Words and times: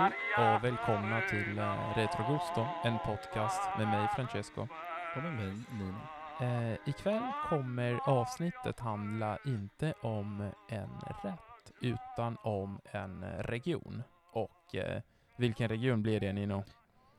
Hej 0.00 0.12
och 0.38 0.64
välkomna 0.64 1.20
till 1.30 1.58
uh, 1.58 1.96
Retro 1.96 2.32
Gusto, 2.32 2.66
en 2.84 2.98
podcast 3.06 3.60
med 3.78 3.88
mig 3.88 4.08
Francesco. 4.16 4.68
Och 5.16 5.22
med 5.22 5.32
mig 5.32 5.54
Nino. 5.72 5.98
Uh, 6.42 6.78
ikväll 6.86 7.22
kommer 7.48 8.08
avsnittet 8.08 8.80
handla 8.80 9.38
inte 9.46 9.94
om 10.00 10.50
en 10.68 10.90
rätt, 11.22 11.72
utan 11.80 12.36
om 12.42 12.80
en 12.84 13.24
region. 13.24 14.02
Och 14.32 14.74
uh, 14.74 15.00
vilken 15.36 15.68
region 15.68 16.02
blir 16.02 16.20
det 16.20 16.32
Nino? 16.32 16.64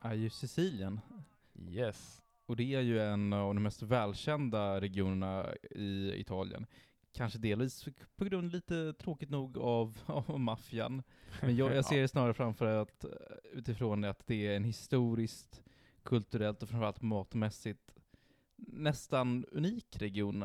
Är 0.00 0.14
ju 0.14 0.30
Sicilien. 0.30 1.00
Yes. 1.68 2.22
Och 2.46 2.56
det 2.56 2.74
är 2.74 2.80
ju 2.80 3.00
en 3.00 3.32
av 3.32 3.54
de 3.54 3.62
mest 3.62 3.82
välkända 3.82 4.80
regionerna 4.80 5.46
i 5.70 6.12
Italien. 6.16 6.66
Kanske 7.12 7.38
delvis 7.38 7.88
på 8.16 8.24
grund 8.24 8.52
lite 8.52 8.92
tråkigt 8.92 9.30
nog 9.30 9.58
av, 9.58 9.98
av 10.06 10.40
maffian. 10.40 11.02
Men 11.40 11.56
jag, 11.56 11.74
jag 11.74 11.84
ser 11.88 12.00
det 12.00 12.08
snarare 12.08 12.34
framför 12.34 12.66
att 12.66 13.04
utifrån 13.52 14.04
att 14.04 14.26
det 14.26 14.46
är 14.46 14.56
en 14.56 14.64
historiskt, 14.64 15.62
kulturellt 16.02 16.62
och 16.62 16.68
framförallt 16.68 17.02
matmässigt 17.02 17.92
nästan 18.66 19.44
unik 19.52 19.96
region. 19.96 20.40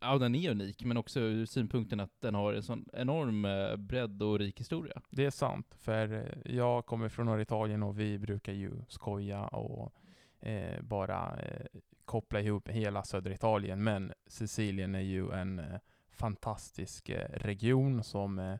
Ja, 0.00 0.18
den 0.18 0.34
är 0.34 0.50
unik, 0.50 0.84
men 0.84 0.96
också 0.96 1.20
ur 1.20 1.46
synpunkten 1.46 2.00
att 2.00 2.20
den 2.20 2.34
har 2.34 2.52
en 2.52 2.62
sån 2.62 2.88
enorm 2.92 3.44
eh, 3.44 3.76
bredd 3.76 4.22
och 4.22 4.38
rik 4.38 4.60
historia. 4.60 5.02
Det 5.10 5.24
är 5.24 5.30
sant, 5.30 5.76
för 5.80 6.12
eh, 6.12 6.54
jag 6.54 6.86
kommer 6.86 7.08
från 7.08 7.26
norra 7.26 7.42
Italien 7.42 7.82
och 7.82 8.00
vi 8.00 8.18
brukar 8.18 8.52
ju 8.52 8.72
skoja 8.88 9.46
och 9.46 9.92
eh, 10.40 10.82
bara 10.82 11.40
eh, 11.40 11.66
koppla 12.10 12.40
ihop 12.40 12.68
hela 12.68 13.02
södra 13.02 13.32
Italien, 13.32 13.84
men 13.84 14.12
Sicilien 14.26 14.94
är 14.94 15.00
ju 15.00 15.32
en 15.32 15.58
eh, 15.58 15.80
fantastisk 16.10 17.08
eh, 17.08 17.28
region 17.32 18.02
som, 18.02 18.58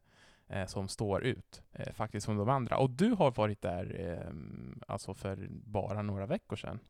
eh, 0.48 0.66
som 0.66 0.88
står 0.88 1.24
ut 1.24 1.62
faktiskt 1.92 2.26
från 2.26 2.36
de 2.36 2.48
andra. 2.48 2.76
Och 2.78 2.90
du 2.90 3.10
har 3.10 3.30
varit 3.30 3.62
där 3.62 3.96
ehm, 4.00 4.82
alltså 4.88 5.14
för 5.14 5.48
bara 5.50 6.02
några 6.02 6.26
veckor 6.26 6.56
sedan. 6.56 6.80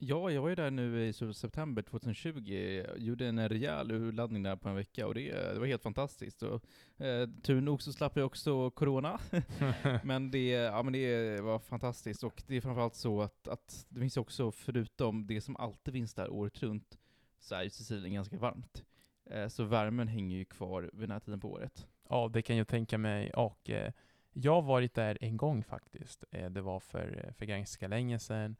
Ja, 0.00 0.30
jag 0.30 0.42
var 0.42 0.48
ju 0.48 0.54
där 0.54 0.70
nu 0.70 1.06
i 1.06 1.12
september 1.34 1.82
2020, 1.82 2.84
gjorde 2.96 3.26
en 3.26 3.48
rejäl 3.48 3.90
urladdning 3.90 4.42
där 4.42 4.56
på 4.56 4.68
en 4.68 4.74
vecka 4.74 5.06
och 5.06 5.14
det, 5.14 5.52
det 5.52 5.58
var 5.58 5.66
helt 5.66 5.82
fantastiskt. 5.82 6.42
Och, 6.42 6.64
eh, 7.04 7.28
tur 7.42 7.60
nog 7.60 7.82
så 7.82 7.92
slapp 7.92 8.16
jag 8.16 8.26
också 8.26 8.70
corona, 8.70 9.20
men, 10.02 10.30
det, 10.30 10.48
ja, 10.48 10.82
men 10.82 10.92
det 10.92 11.40
var 11.40 11.58
fantastiskt. 11.58 12.24
Och 12.24 12.42
det 12.46 12.56
är 12.56 12.60
framförallt 12.60 12.94
så 12.94 13.22
att, 13.22 13.48
att 13.48 13.86
det 13.88 14.00
finns 14.00 14.16
också, 14.16 14.50
förutom 14.50 15.26
det 15.26 15.40
som 15.40 15.56
alltid 15.56 15.94
finns 15.94 16.14
där 16.14 16.30
året 16.30 16.62
runt, 16.62 16.98
så 17.38 17.54
är 17.54 17.62
ju 17.62 17.70
Sicilien 17.70 18.14
ganska 18.14 18.38
varmt. 18.38 18.84
Eh, 19.30 19.48
så 19.48 19.64
värmen 19.64 20.08
hänger 20.08 20.36
ju 20.36 20.44
kvar 20.44 20.90
vid 20.92 21.02
den 21.02 21.10
här 21.10 21.20
tiden 21.20 21.40
på 21.40 21.52
året. 21.52 21.86
Ja, 22.08 22.30
det 22.32 22.42
kan 22.42 22.56
jag 22.56 22.68
tänka 22.68 22.98
mig. 22.98 23.30
Och 23.32 23.70
eh, 23.70 23.92
jag 24.32 24.54
har 24.54 24.62
varit 24.62 24.94
där 24.94 25.18
en 25.20 25.36
gång 25.36 25.64
faktiskt. 25.64 26.24
Eh, 26.30 26.50
det 26.50 26.60
var 26.60 26.80
för, 26.80 27.32
för 27.38 27.46
ganska 27.46 27.88
länge 27.88 28.18
sedan. 28.18 28.56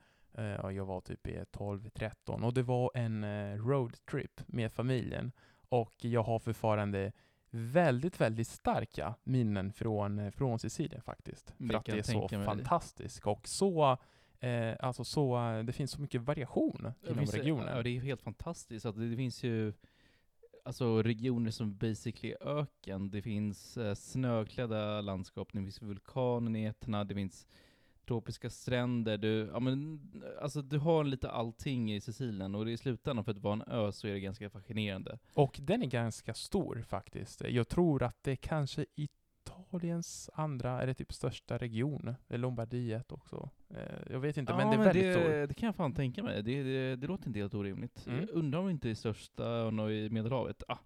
Och 0.63 0.73
jag 0.73 0.85
var 0.85 1.01
typ 1.01 1.27
i 1.27 1.39
12-13 1.53 2.45
och 2.45 2.55
det 2.55 2.63
var 2.63 2.91
en 2.95 3.25
eh, 3.25 3.57
roadtrip 3.57 4.41
med 4.47 4.73
familjen. 4.73 5.33
Och 5.69 5.95
jag 5.99 6.23
har 6.23 6.39
fortfarande 6.39 7.13
väldigt, 7.51 8.21
väldigt 8.21 8.49
starka 8.49 9.15
minnen 9.25 9.73
från, 9.73 10.19
eh, 10.19 10.31
från 10.31 10.59
Sicilien 10.59 11.03
faktiskt. 11.03 11.55
För 11.59 11.75
att 11.75 11.85
det 11.85 11.99
är 11.99 12.03
så 12.03 12.29
fantastiskt 12.29 13.27
och 13.27 13.49
så 13.49 13.99
Eh, 14.41 14.77
alltså 14.81 15.05
så, 15.05 15.39
det 15.65 15.73
finns 15.73 15.91
så 15.91 16.01
mycket 16.01 16.21
variation 16.23 16.93
inom 17.09 17.25
regionen. 17.25 17.77
Ja, 17.77 17.83
det 17.83 17.91
är 17.91 18.01
helt 18.01 18.23
fantastiskt. 18.23 18.87
Att 18.87 18.97
det, 18.97 19.11
det 19.11 19.17
finns 19.17 19.43
ju 19.43 19.73
alltså 20.65 21.03
regioner 21.03 21.51
som 21.51 21.77
basically 21.77 22.35
öken. 22.41 23.11
Det 23.11 23.23
finns 23.23 23.77
eh, 23.77 23.95
snöklädda 23.95 25.01
landskap, 25.01 25.49
det 25.53 25.59
finns 25.59 25.83
Etna, 26.57 27.05
det 27.05 27.15
finns 27.15 27.47
tropiska 28.09 28.51
stränder, 28.51 29.19
du, 29.19 29.51
ja 29.53 29.61
men, 29.61 30.01
alltså 30.43 30.63
du 30.63 30.79
har 30.79 31.05
lite 31.05 31.31
allting 31.31 31.95
i 31.95 32.01
Sicilien 32.01 32.55
och 32.55 32.71
i 32.71 32.77
slutändan 32.77 33.25
för 33.25 33.33
att 33.33 33.39
vara 33.39 33.53
en 33.53 33.63
ö 33.63 33.93
så 33.93 34.07
är 34.07 34.13
det 34.13 34.21
ganska 34.21 34.51
fascinerande. 34.51 35.19
Och 35.35 35.61
den 35.63 35.83
är 35.83 35.87
ganska 35.87 36.35
stor 36.35 36.83
faktiskt. 36.89 37.43
Jag 37.49 37.69
tror 37.69 38.03
att 38.03 38.23
det 38.23 38.31
är 38.31 38.37
kanske 38.37 38.87
Italiens 38.95 40.31
andra, 40.35 40.83
eller 40.83 40.95
typ 40.95 41.13
största 41.13 41.59
region, 41.59 42.15
Lombardiet 42.29 43.13
också. 43.13 43.51
Eh, 43.71 44.13
jag 44.13 44.21
vet 44.21 44.37
inte, 44.37 44.53
ja, 44.53 44.57
men 44.57 44.69
det 44.69 44.75
är 44.75 44.79
men 44.79 44.87
väldigt 44.87 45.03
det, 45.03 45.13
stor. 45.13 45.47
Det 45.47 45.55
kan 45.55 45.67
jag 45.67 45.77
fan 45.77 45.95
tänka 45.95 46.23
mig. 46.23 46.43
Det, 46.43 46.63
det, 46.63 46.97
det 46.97 47.07
låter 47.07 47.27
inte 47.27 47.39
helt 47.39 47.55
orimligt. 47.55 48.07
Mm. 48.07 48.21
Jag 48.21 48.31
undrar 48.31 48.59
om 48.59 48.67
det 48.67 48.73
inte 48.73 48.91
är 48.91 48.95
största 48.95 49.45
ön 49.45 49.81
i 49.81 50.09
Medelhavet. 50.11 50.63
Ah, 50.69 50.79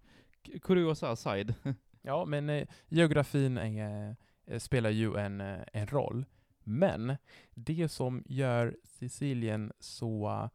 kuriosa 0.61 1.09
aside. 1.09 1.53
ja, 2.01 2.25
men 2.25 2.49
eh, 2.49 2.67
geografin 2.87 3.57
är, 3.57 4.15
eh, 4.45 4.59
spelar 4.59 4.89
ju 4.89 5.17
en, 5.17 5.41
eh, 5.41 5.59
en 5.73 5.87
roll. 5.87 6.25
Men 6.63 7.15
det 7.53 7.89
som 7.89 8.23
gör 8.25 8.77
Sicilien 8.83 9.71
så, 9.79 10.49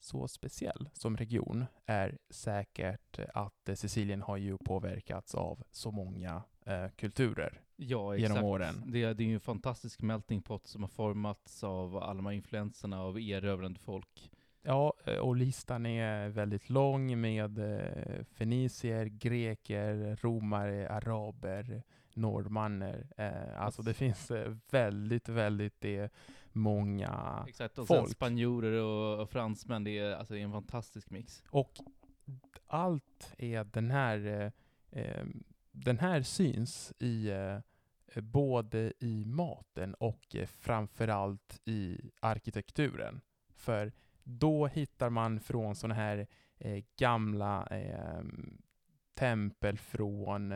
så 0.00 0.28
speciell 0.28 0.88
som 0.92 1.16
region 1.16 1.64
är 1.86 2.18
säkert 2.30 3.18
att 3.34 3.70
Sicilien 3.74 4.22
har 4.22 4.36
ju 4.36 4.58
påverkats 4.58 5.34
av 5.34 5.62
så 5.70 5.90
många 5.90 6.42
eh, 6.66 6.88
kulturer 6.96 7.60
ja, 7.76 8.16
genom 8.16 8.44
åren. 8.44 8.82
Det, 8.86 9.14
det 9.14 9.24
är 9.24 9.26
ju 9.26 9.34
en 9.34 9.40
fantastisk 9.40 10.02
melting 10.02 10.42
pot 10.42 10.66
som 10.66 10.82
har 10.82 10.88
formats 10.88 11.64
av 11.64 11.96
alla 11.96 12.14
de 12.14 12.26
här 12.26 12.32
influenserna 12.32 13.02
av 13.02 13.20
erövrande 13.20 13.80
folk. 13.80 14.30
Ja, 14.62 14.94
eh, 15.04 15.16
och 15.16 15.36
listan 15.36 15.86
är 15.86 16.28
väldigt 16.28 16.70
lång 16.70 17.20
med 17.20 17.58
eh, 17.58 18.24
fenicier, 18.24 19.04
greker, 19.06 20.18
romare, 20.20 20.90
araber, 20.90 21.82
norrmanner. 22.16 23.06
Eh, 23.16 23.60
alltså 23.62 23.82
det 23.82 23.94
finns 23.94 24.30
väldigt, 24.70 25.28
väldigt 25.28 25.84
många 26.52 27.44
Exakt, 27.48 27.78
och 27.78 27.86
folk. 27.86 28.10
spanjorer 28.10 28.82
och, 28.82 29.22
och 29.22 29.30
fransmän. 29.30 29.84
Det 29.84 29.98
är, 29.98 30.14
alltså, 30.16 30.34
det 30.34 30.40
är 30.40 30.44
en 30.44 30.52
fantastisk 30.52 31.10
mix. 31.10 31.42
Och 31.50 31.72
allt 32.66 33.34
är 33.38 33.64
den 33.64 33.90
här, 33.90 34.52
den 35.72 35.98
här 35.98 36.22
syns 36.22 36.92
i 36.98 37.30
både 38.16 38.92
i 39.00 39.24
maten 39.24 39.94
och 39.94 40.36
framförallt 40.46 41.60
i 41.64 42.10
arkitekturen. 42.20 43.20
För 43.48 43.92
då 44.22 44.66
hittar 44.66 45.10
man 45.10 45.40
från 45.40 45.74
sådana 45.74 45.94
här 45.94 46.26
eh, 46.58 46.84
gamla 46.96 47.66
eh, 47.66 48.22
tempel 49.14 49.78
från 49.78 50.52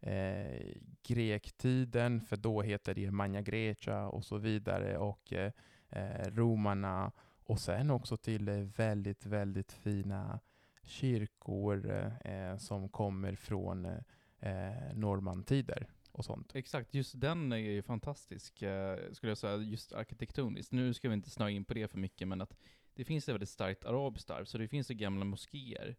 eh, 0.00 0.76
grektiden, 1.02 2.20
för 2.20 2.36
då 2.36 2.62
heter 2.62 2.94
det 2.94 3.10
Magna 3.10 3.42
Grecia 3.42 4.08
och 4.08 4.24
så 4.24 4.38
vidare, 4.38 4.98
och 4.98 5.32
eh, 5.32 5.52
eh, 5.88 6.30
romarna, 6.30 7.12
och 7.44 7.60
sen 7.60 7.90
också 7.90 8.16
till 8.16 8.48
eh, 8.48 8.54
väldigt, 8.56 9.26
väldigt 9.26 9.72
fina 9.72 10.40
kyrkor 10.82 12.10
eh, 12.24 12.56
som 12.56 12.88
kommer 12.88 13.34
från 13.34 13.84
eh, 14.40 14.94
normantider 14.94 15.86
och 16.12 16.24
sånt. 16.24 16.54
Exakt, 16.54 16.94
just 16.94 17.20
den 17.20 17.52
är 17.52 17.56
ju 17.56 17.82
fantastisk, 17.82 18.62
eh, 18.62 18.98
skulle 19.12 19.30
jag 19.30 19.38
säga, 19.38 19.56
just 19.56 19.92
arkitektoniskt. 19.92 20.72
Nu 20.72 20.94
ska 20.94 21.08
vi 21.08 21.14
inte 21.14 21.30
snöa 21.30 21.50
in 21.50 21.64
på 21.64 21.74
det 21.74 21.88
för 21.88 21.98
mycket, 21.98 22.28
men 22.28 22.40
att 22.40 22.56
det 22.94 23.04
finns 23.04 23.28
ett 23.28 23.34
väldigt 23.34 23.48
starkt 23.48 23.84
arabiskt 23.84 24.30
arv, 24.30 24.44
så 24.44 24.58
det 24.58 24.68
finns 24.68 24.90
ju 24.90 24.94
gamla 24.94 25.24
moskéer. 25.24 25.96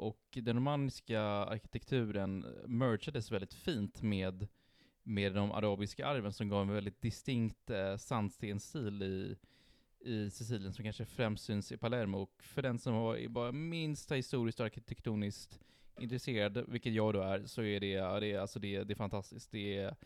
Och 0.00 0.38
den 0.42 0.56
romanska 0.56 1.20
arkitekturen 1.22 2.38
mergades 2.66 3.32
väldigt 3.32 3.54
fint 3.54 4.02
med, 4.02 4.48
med 5.02 5.34
de 5.34 5.52
arabiska 5.52 6.06
arven 6.06 6.32
som 6.32 6.48
gav 6.48 6.62
en 6.62 6.74
väldigt 6.74 7.00
distinkt 7.00 7.70
eh, 7.70 7.96
sandstensstil 7.96 9.02
i, 9.02 9.36
i 10.00 10.30
Sicilien 10.30 10.72
som 10.72 10.84
kanske 10.84 11.04
främst 11.04 11.44
syns 11.44 11.72
i 11.72 11.76
Palermo. 11.76 12.18
Och 12.18 12.42
för 12.42 12.62
den 12.62 12.78
som 12.78 12.94
var 12.94 13.28
bara 13.28 13.52
minsta 13.52 14.14
historiskt 14.14 14.60
och 14.60 14.66
arkitektoniskt 14.66 15.60
intresserad, 15.98 16.64
vilket 16.68 16.92
jag 16.92 17.14
då 17.14 17.20
är, 17.20 17.46
så 17.46 17.62
är 17.62 17.80
det, 17.80 18.20
det, 18.20 18.36
alltså 18.36 18.58
det, 18.58 18.84
det 18.84 18.92
är 18.92 18.96
fantastiskt. 18.96 19.50
Det 19.50 19.76
är, 19.76 19.96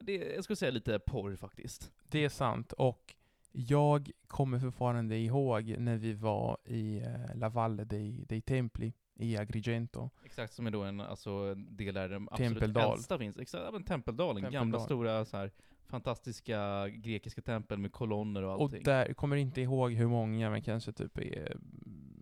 det 0.00 0.22
är, 0.22 0.34
jag 0.34 0.44
skulle 0.44 0.56
säga 0.56 0.70
lite 0.70 0.98
porr 0.98 1.36
faktiskt. 1.36 1.92
Det 2.08 2.24
är 2.24 2.28
sant, 2.28 2.72
och 2.72 3.14
jag 3.52 4.10
kommer 4.26 4.58
fortfarande 4.58 5.16
ihåg 5.16 5.76
när 5.78 5.96
vi 5.96 6.12
var 6.12 6.58
i 6.64 6.98
eh, 6.98 7.36
La 7.36 7.48
Valle 7.48 7.84
dei, 7.84 8.24
dei 8.28 8.40
Templi 8.40 8.92
i 9.18 9.36
Agrigento. 9.36 10.10
Exakt, 10.24 10.52
som 10.54 10.66
är 10.66 10.70
då 10.70 10.82
en 10.82 11.00
alltså, 11.00 11.54
del 11.54 11.94
där 11.94 12.08
de 12.08 12.28
absolut 12.28 12.48
Tempeldal. 12.50 12.92
äldsta 12.92 13.18
finns. 13.18 13.38
Exakt, 13.38 13.72
men 13.72 13.84
Tempeldalen, 13.84 14.42
Tempeldal. 14.42 14.60
gamla 14.60 14.80
stora 14.80 15.24
så 15.24 15.36
här, 15.36 15.52
fantastiska 15.86 16.88
grekiska 16.88 17.42
tempel 17.42 17.78
med 17.78 17.92
kolonner 17.92 18.42
och 18.42 18.52
allting. 18.52 18.78
Och 18.78 18.84
där, 18.84 19.14
kommer 19.14 19.36
inte 19.36 19.60
ihåg 19.60 19.92
hur 19.92 20.08
många, 20.08 20.50
men 20.50 20.62
kanske 20.62 20.92
typ 20.92 21.18
är 21.18 21.56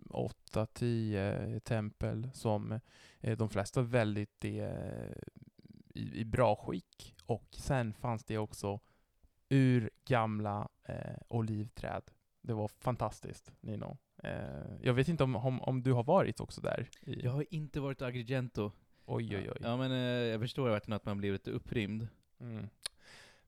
åtta, 0.09 0.65
tio 0.65 1.59
tempel 1.59 2.29
som 2.33 2.79
eh, 3.19 3.37
de 3.37 3.49
flesta 3.49 3.81
väldigt 3.81 4.45
är 4.45 5.23
i, 5.93 6.19
i 6.19 6.25
bra 6.25 6.55
skick. 6.55 7.15
Och 7.25 7.47
sen 7.51 7.93
fanns 7.93 8.23
det 8.23 8.37
också 8.37 8.79
ur 9.49 9.89
gamla 10.05 10.69
eh, 10.83 11.17
olivträd. 11.27 12.03
Det 12.41 12.53
var 12.53 12.67
fantastiskt, 12.67 13.51
Nino. 13.61 13.97
Eh, 14.23 14.31
jag 14.81 14.93
vet 14.93 15.07
inte 15.07 15.23
om, 15.23 15.35
om, 15.35 15.61
om, 15.61 15.83
du 15.83 15.93
har 15.93 16.03
varit 16.03 16.39
också 16.39 16.61
där? 16.61 16.89
I... 17.01 17.21
Jag 17.23 17.31
har 17.31 17.45
inte 17.49 17.79
varit 17.79 18.01
i 18.01 18.03
Agrigento. 18.03 18.71
Oj, 19.05 19.37
oj, 19.37 19.49
oj. 19.51 19.57
Ja, 19.61 19.77
men 19.77 19.91
eh, 19.91 19.97
jag 19.97 20.41
förstår 20.41 20.69
verkligen 20.69 20.95
att 20.95 21.05
man 21.05 21.17
blir 21.17 21.31
lite 21.31 21.51
upprymd. 21.51 22.07
Mm. 22.39 22.69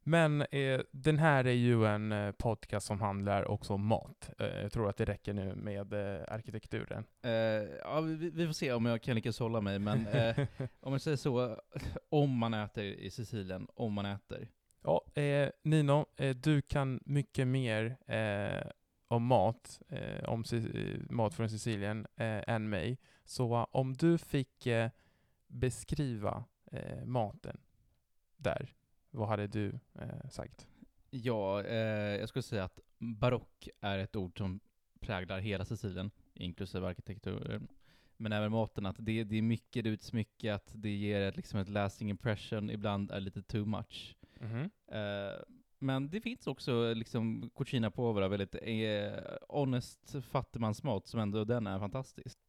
Men 0.03 0.41
eh, 0.41 0.81
den 0.91 1.19
här 1.19 1.47
är 1.47 1.51
ju 1.51 1.85
en 1.85 2.11
eh, 2.11 2.31
podcast 2.31 2.87
som 2.87 3.01
handlar 3.01 3.45
också 3.45 3.73
om 3.73 3.85
mat. 3.85 4.29
Eh, 4.39 4.61
jag 4.61 4.71
tror 4.71 4.89
att 4.89 4.97
det 4.97 5.05
räcker 5.05 5.33
nu 5.33 5.55
med 5.55 5.93
eh, 5.93 6.21
arkitekturen. 6.27 7.03
Ja, 7.83 8.01
vi, 8.01 8.29
vi 8.29 8.45
får 8.45 8.53
se 8.53 8.73
om 8.73 8.85
jag 8.85 9.01
kan 9.01 9.15
lyckas 9.15 9.39
hålla 9.39 9.61
mig, 9.61 9.79
men 9.79 10.07
om 10.79 10.91
man 10.91 10.99
säger 10.99 11.17
så, 11.17 11.57
om 12.09 12.37
man 12.37 12.53
äter 12.53 12.83
i 12.83 13.11
Sicilien, 13.11 13.67
om 13.73 13.93
man 13.93 14.05
äter. 14.05 14.47
Ja, 14.83 15.05
Nino, 15.63 16.05
du 16.35 16.61
kan 16.61 16.99
mycket 17.05 17.47
mer 17.47 17.97
om 19.09 19.25
mat, 19.25 19.81
eh, 19.89 20.29
om 20.29 20.43
eh, 20.53 20.99
mat 21.09 21.33
från 21.33 21.49
Sicilien, 21.49 22.07
eh, 22.15 22.43
än 22.47 22.69
mig. 22.69 22.97
Så 23.25 23.55
eh, 23.55 23.65
om 23.71 23.93
du 23.93 24.17
fick 24.17 24.65
eh, 24.65 24.89
beskriva 25.47 26.43
eh, 26.71 27.05
maten 27.05 27.57
där, 28.37 28.73
vad 29.11 29.27
hade 29.27 29.47
du 29.47 29.79
sagt? 30.29 30.67
Ja, 31.09 31.63
jag 31.67 32.29
skulle 32.29 32.43
säga 32.43 32.63
att 32.63 32.79
barock 32.97 33.67
är 33.79 33.97
ett 33.97 34.15
ord 34.15 34.37
som 34.37 34.59
präglar 34.99 35.39
hela 35.39 35.65
Sicilien, 35.65 36.11
inklusive 36.33 36.87
arkitekturen. 36.87 37.67
Men 38.17 38.31
även 38.31 38.51
maten, 38.51 38.85
att 38.85 38.95
det, 38.99 39.23
det 39.23 39.37
är 39.37 39.41
mycket, 39.41 39.85
utsmyckat, 39.85 40.71
det 40.75 40.89
ger 40.95 41.21
ett, 41.21 41.37
liksom 41.37 41.59
ett 41.59 41.69
lasting 41.69 42.09
impression, 42.09 42.69
ibland 42.69 43.11
är 43.11 43.19
lite 43.19 43.41
too 43.41 43.65
much. 43.65 44.15
Mhm. 44.39 44.69
Eh, 44.87 45.41
men 45.79 46.09
det 46.09 46.21
finns 46.21 46.47
också 46.47 46.93
liksom 46.93 47.49
cucina 47.55 47.91
povera, 47.91 48.27
väldigt 48.27 48.55
eh, 48.61 49.35
honest 49.49 50.15
fattigmansmat 50.23 51.07
som 51.07 51.19
ändå 51.19 51.45
den 51.45 51.67
är 51.67 51.79
fantastisk. 51.79 52.39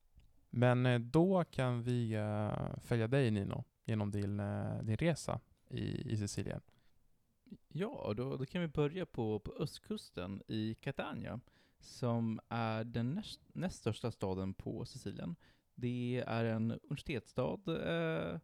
Men 0.50 0.87
eh, 0.87 0.99
då 0.99 1.44
kan 1.44 1.82
vi 1.82 2.12
eh, 2.12 2.79
följa 2.81 3.09
dig 3.09 3.31
Nino, 3.31 3.65
genom 3.85 4.11
din, 4.11 4.41
eh, 4.41 4.82
din 4.82 4.97
resa 4.97 5.41
i, 5.69 6.12
i 6.12 6.17
Sicilien. 6.17 6.61
Ja, 7.69 8.15
då, 8.17 8.37
då 8.37 8.47
kan 8.47 8.61
vi 8.61 8.69
börja 8.69 9.06
på, 9.06 9.38
på 9.38 9.53
östkusten 9.53 10.43
i 10.49 10.75
Catania, 10.75 11.41
som 11.81 12.41
är 12.49 12.85
den 12.85 13.15
näst, 13.15 13.41
näst 13.53 13.79
största 13.79 14.11
staden 14.11 14.55
på 14.55 14.85
Sicilien. 14.85 15.37
Det 15.75 16.25
är 16.27 16.44
en 16.44 16.71
universitetsstad, 16.71 17.61
eh, 17.67 18.38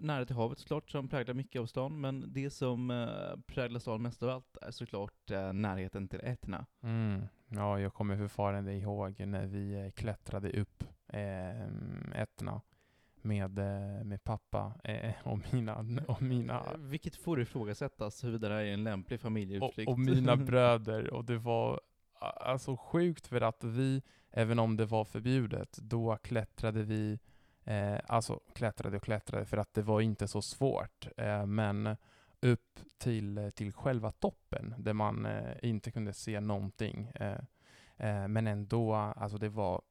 nära 0.00 0.24
till 0.24 0.36
havet 0.36 0.58
såklart, 0.58 0.90
som 0.90 1.08
präglar 1.08 1.34
mycket 1.34 1.60
av 1.60 1.66
stan, 1.66 2.00
men 2.00 2.32
det 2.32 2.50
som 2.50 2.90
eh, 2.90 3.40
präglar 3.46 3.80
staden 3.80 4.02
mest 4.02 4.22
av 4.22 4.28
allt 4.28 4.56
är 4.62 4.70
såklart 4.70 5.30
eh, 5.30 5.52
närheten 5.52 6.08
till 6.08 6.20
Etna. 6.22 6.66
Mm. 6.82 7.22
Ja, 7.48 7.80
jag 7.80 7.94
kommer 7.94 8.16
fortfarande 8.16 8.72
ihåg 8.74 9.20
när 9.26 9.46
vi 9.46 9.84
eh, 9.84 9.90
klättrade 9.90 10.60
upp 10.60 10.84
eh, 11.08 11.62
Etna 12.22 12.60
med, 13.22 13.58
med 14.06 14.24
pappa 14.24 14.72
eh, 14.84 15.14
och 15.24 15.38
mina, 15.52 15.86
och 16.08 16.22
mina 16.22 16.62
Vilket 16.78 17.16
får 17.16 17.40
ifrågasättas 17.40 18.24
huruvida 18.24 18.48
det 18.48 18.54
här 18.54 18.64
är 18.64 18.72
en 18.72 18.84
lämplig 18.84 19.16
och, 19.16 19.22
familjeutflykt. 19.22 19.90
och 19.90 19.98
mina 19.98 20.36
bröder 20.46 21.14
och 21.14 21.24
det 21.24 21.38
var 21.38 21.80
alltså 22.20 22.76
sjukt 22.76 23.26
för 23.26 23.40
att 23.40 23.64
vi, 23.64 24.02
även 24.30 24.58
om 24.58 24.76
det 24.76 24.86
var 24.86 25.04
förbjudet, 25.04 25.78
då 25.82 26.16
klättrade 26.16 26.82
vi, 26.82 27.18
eh, 27.66 27.98
alltså 28.06 28.40
klättrade 28.54 28.96
och 28.96 29.02
klättrade 29.02 29.44
för 29.44 29.56
att 29.56 29.74
det 29.74 29.82
var 29.82 30.00
inte 30.00 30.28
så 30.28 30.42
svårt, 30.42 31.08
eh, 31.16 31.46
men 31.46 31.96
upp 32.40 32.80
till, 32.98 33.52
till 33.54 33.72
själva 33.72 34.12
toppen 34.12 34.74
där 34.78 34.92
man 34.92 35.26
eh, 35.26 35.56
inte 35.62 35.90
kunde 35.90 36.12
se 36.12 36.40
någonting. 36.40 37.12
Eh, 37.14 37.38
eh, 37.96 38.28
men 38.28 38.46
ändå, 38.46 38.94
alltså 38.94 39.38
det 39.38 39.48
var, 39.48 39.82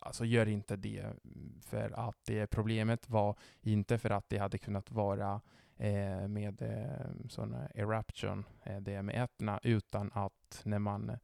alltså 0.00 0.24
gör 0.24 0.48
inte 0.48 0.76
det 0.76 1.06
för 1.62 2.08
att 2.08 2.18
det 2.24 2.46
problemet 2.46 3.10
var 3.10 3.36
inte 3.60 3.98
för 3.98 4.10
att 4.10 4.28
det 4.28 4.38
hade 4.38 4.58
kunnat 4.58 4.90
vara 4.90 5.40
eh, 5.76 6.28
med 6.28 6.62
eh, 6.62 7.28
sådana 7.28 7.68
eruption, 7.68 8.44
eh, 8.64 8.80
det 8.80 9.02
med 9.02 9.24
ätna, 9.24 9.60
utan 9.62 10.10
att 10.14 10.60
när 10.64 10.78
man 10.78 11.10
eh, 11.10 11.16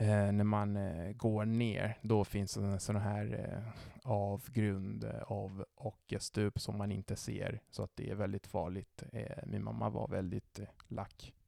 Eh, 0.00 0.32
när 0.32 0.44
man 0.44 0.76
eh, 0.76 1.12
går 1.12 1.44
ner, 1.44 1.98
då 2.02 2.24
finns 2.24 2.54
det 2.54 2.64
en 2.64 2.80
sån 2.80 2.96
här 2.96 3.52
eh, 3.52 3.72
avgrund 4.02 5.04
eh, 5.04 5.22
av 5.22 5.64
och 5.74 6.14
stup 6.18 6.60
som 6.60 6.78
man 6.78 6.92
inte 6.92 7.16
ser, 7.16 7.60
så 7.70 7.82
att 7.82 7.96
det 7.96 8.10
är 8.10 8.14
väldigt 8.14 8.46
farligt. 8.46 9.02
Eh, 9.12 9.38
min 9.46 9.64
mamma 9.64 9.90
var 9.90 10.08
väldigt 10.08 10.58
eh, 10.58 10.66
lack 10.88 11.32
eh, 11.32 11.39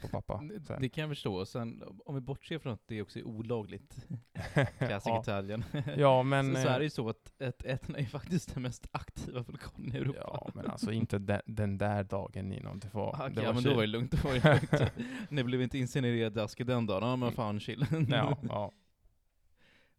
på 0.00 0.08
pappa. 0.08 0.42
Det, 0.42 0.76
det 0.80 0.88
kan 0.88 1.02
jag 1.02 1.10
förstå. 1.10 1.46
Sen 1.46 1.82
om 2.04 2.14
vi 2.14 2.20
bortser 2.20 2.58
från 2.58 2.72
att 2.72 2.82
det 2.86 3.02
också 3.02 3.18
är 3.18 3.26
olagligt, 3.26 4.06
Classic 4.78 5.06
ja. 5.06 5.20
Italien. 5.22 5.64
ja, 5.96 6.22
men... 6.22 6.56
så, 6.56 6.62
så 6.62 6.68
är 6.68 6.72
eh, 6.72 6.78
det 6.78 6.84
ju 6.84 6.90
så 6.90 7.08
att 7.08 7.40
ett, 7.42 7.64
Etna 7.64 7.98
är 7.98 8.04
faktiskt 8.04 8.54
den 8.54 8.62
mest 8.62 8.88
aktiva 8.92 9.42
vulkanen 9.42 9.94
i 9.94 9.98
Europa. 9.98 10.20
Ja, 10.22 10.50
men 10.54 10.66
alltså 10.66 10.92
inte 10.92 11.18
den, 11.18 11.40
den 11.46 11.78
där 11.78 12.04
dagen 12.04 12.48
Nino. 12.48 12.74
Det 12.74 12.94
var, 12.94 13.08
Okej, 13.08 13.32
det 13.34 13.42
ja, 13.42 13.46
var 13.46 13.54
men 13.54 13.62
då 13.62 13.74
var 13.74 13.80
det 13.80 13.86
lugnt. 13.86 14.10
Då 14.22 14.28
var 14.28 14.34
det 14.34 14.72
lugnt. 14.80 14.92
Ni 15.28 15.44
blev 15.44 15.62
inte 15.62 15.78
incinererad 15.78 16.38
ask 16.38 16.66
den 16.66 16.86
dagen. 16.86 17.08
Ja 17.08 17.16
men 17.16 17.32
fan 17.32 17.60
chill. 17.60 17.86
ja, 18.08 18.38
ja. 18.48 18.72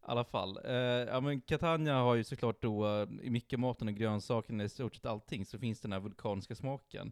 I 0.02 0.04
alla 0.04 0.24
fall. 0.24 0.60
Eh, 0.66 0.74
ja 0.74 1.22
men 1.22 1.42
Catania 1.42 1.94
har 1.94 2.16
ju 2.16 2.24
såklart 2.24 2.62
då, 2.62 2.88
eh, 2.88 3.08
i 3.22 3.30
mycket 3.30 3.60
maten 3.60 3.88
och 3.88 3.94
grönsakerna, 3.94 4.64
i 4.64 4.70
stort 4.70 4.96
sett 4.96 5.06
allting, 5.06 5.46
så 5.46 5.60
finns 5.60 5.82
den 5.82 5.94
här 5.94 6.00
vulkaniska 6.00 6.56
smaken. 6.56 7.12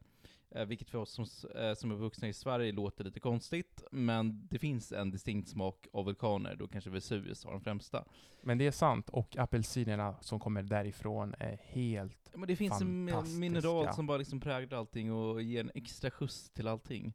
Eh, 0.52 0.66
vilket 0.66 0.90
för 0.90 0.98
oss 0.98 1.12
som, 1.12 1.26
eh, 1.56 1.74
som 1.74 1.92
är 1.92 1.96
vuxna 1.96 2.28
i 2.28 2.34
Sverige 2.34 2.72
låter 2.72 3.04
lite 3.04 3.20
konstigt, 3.20 3.84
men 3.92 4.48
det 4.48 4.60
finns 4.60 4.92
en 4.92 5.12
distinkt 5.12 5.50
smak 5.50 5.88
av 5.94 6.06
vulkaner, 6.06 6.56
då 6.56 6.68
kanske 6.68 6.90
Vesuvius 6.90 7.46
har 7.46 7.52
den 7.52 7.62
främsta. 7.62 8.06
Men 8.42 8.58
det 8.58 8.68
är 8.68 8.72
sant. 8.72 9.10
Och 9.10 9.38
apelsinerna 9.38 10.16
som 10.22 10.40
kommer 10.40 10.64
därifrån 10.64 11.36
är 11.40 11.60
helt... 11.64 12.32
Men 12.34 12.48
det 12.48 12.56
finns 12.56 12.82
en 12.82 13.06
mineral 13.40 13.94
som 13.94 14.08
bara 14.08 14.18
liksom 14.18 14.40
präglar 14.40 14.78
allting 14.78 15.14
och 15.14 15.42
ger 15.42 15.60
en 15.60 15.72
extra 15.76 16.12
skjuts 16.12 16.50
till 16.50 16.68
allting. 16.68 17.14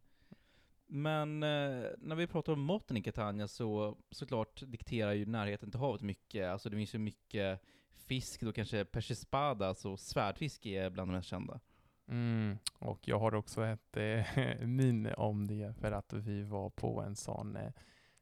Men 0.87 1.43
eh, 1.43 1.87
när 1.99 2.15
vi 2.15 2.27
pratar 2.27 2.53
om 2.53 2.65
maten 2.65 2.97
i 2.97 3.03
Catania 3.03 3.49
så 3.49 3.99
såklart 4.11 4.63
dikterar 4.67 5.13
ju 5.13 5.27
närheten 5.27 5.71
till 5.71 5.81
havet 5.81 6.03
mycket. 6.03 6.47
Alltså 6.47 6.71
det 6.71 6.77
finns 6.77 6.95
ju 6.95 6.99
mycket 6.99 7.61
fisk, 8.07 8.41
då 8.41 8.53
kanske 8.53 8.85
persespada, 8.85 9.69
alltså 9.69 9.97
svärdfisk 9.97 10.67
är 10.67 10.91
bland 10.91 11.11
de 11.11 11.17
mest 11.17 11.29
kända. 11.29 11.61
Mm. 12.09 12.59
Och 12.79 13.09
jag 13.09 13.19
har 13.19 13.35
också 13.35 13.65
ett 13.65 13.97
eh, 13.97 14.27
minne 14.67 15.15
om 15.15 15.47
det 15.47 15.77
för 15.77 15.93
att 15.93 16.13
vi 16.13 16.43
var 16.43 16.71
på 16.71 17.03
en 17.03 17.17
sån 17.17 17.57
eh, 17.57 17.73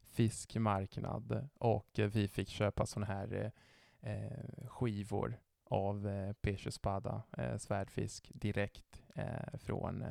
fiskmarknad 0.01 1.49
och 1.59 1.99
eh, 1.99 2.09
vi 2.09 2.27
fick 2.27 2.49
köpa 2.49 2.85
såna 2.85 3.05
här 3.05 3.51
eh, 4.01 4.13
eh, 4.13 4.67
skivor 4.67 5.39
av 5.65 6.07
eh, 6.07 6.33
pesce 6.33 6.71
spada, 6.71 7.23
eh, 7.37 7.57
svärdfisk, 7.57 8.31
direkt 8.35 9.03
från 9.53 10.05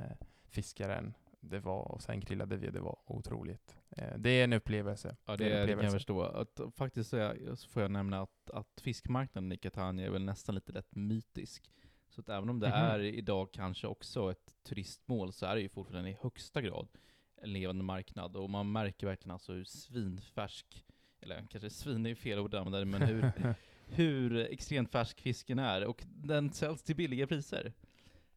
fiskaren. 0.45 1.15
Det 1.41 1.61
var, 1.61 1.83
och 1.93 2.03
sen 2.03 2.21
grillade 2.21 2.57
vi, 2.57 2.71
det 2.71 2.81
var 2.81 2.99
otroligt. 3.07 3.77
Det 4.17 4.31
är 4.31 4.45
en 4.45 4.53
upplevelse. 4.53 5.17
Ja, 5.25 5.37
Det 5.37 5.45
är 5.45 5.51
det, 5.51 5.61
en 5.61 5.67
det 5.67 5.73
kan 5.73 5.85
jag 5.85 5.95
upplevelse. 5.95 5.97
förstå. 5.99 6.23
Att, 6.23 6.61
faktiskt 6.77 7.11
så, 7.11 7.17
är, 7.17 7.55
så 7.55 7.69
får 7.69 7.83
jag 7.83 7.91
nämna 7.91 8.23
att, 8.23 8.51
att 8.51 8.81
fiskmarknaden 8.81 9.53
i 9.53 9.57
Catania 9.57 10.07
är 10.07 10.11
väl 10.11 10.25
nästan 10.25 10.55
lite 10.55 10.73
lätt 10.73 10.95
mytisk. 10.95 11.71
Så 12.15 12.21
att 12.21 12.29
även 12.29 12.49
om 12.49 12.61
det 12.61 12.69
Mhm. 12.69 12.77
är 12.77 12.99
idag 13.01 13.53
kanske 13.53 13.87
också 13.87 14.31
ett 14.31 14.57
turistmål 14.63 15.33
så 15.33 15.47
är 15.47 15.55
det 15.55 15.61
ju 15.61 15.69
fortfarande 15.69 16.11
i 16.11 16.17
högsta 16.23 16.63
grad 16.63 16.89
en 17.37 17.53
levande 17.53 17.85
marknad. 17.85 18.37
Och 18.37 18.51
man 18.51 18.73
märker 18.73 19.07
verkligen 19.07 19.31
alltså 19.33 19.53
hur 19.53 19.65
svinfärsk, 19.65 20.85
eller 21.21 21.47
kanske 21.51 21.71
svin 21.71 22.07
är 22.07 22.15
fel 22.15 22.39
ord 22.39 22.55
att 22.55 22.67
använda, 22.67 22.99
men 22.99 23.09
hur, 23.09 23.33
hur 23.87 24.37
extremt 24.37 24.91
färsk 24.93 25.21
fisken 25.21 25.59
är. 25.59 25.85
Och 25.87 26.05
den 26.07 26.53
säljs 26.53 26.83
till 26.83 26.97
billiga 26.97 27.27
priser. 27.27 27.73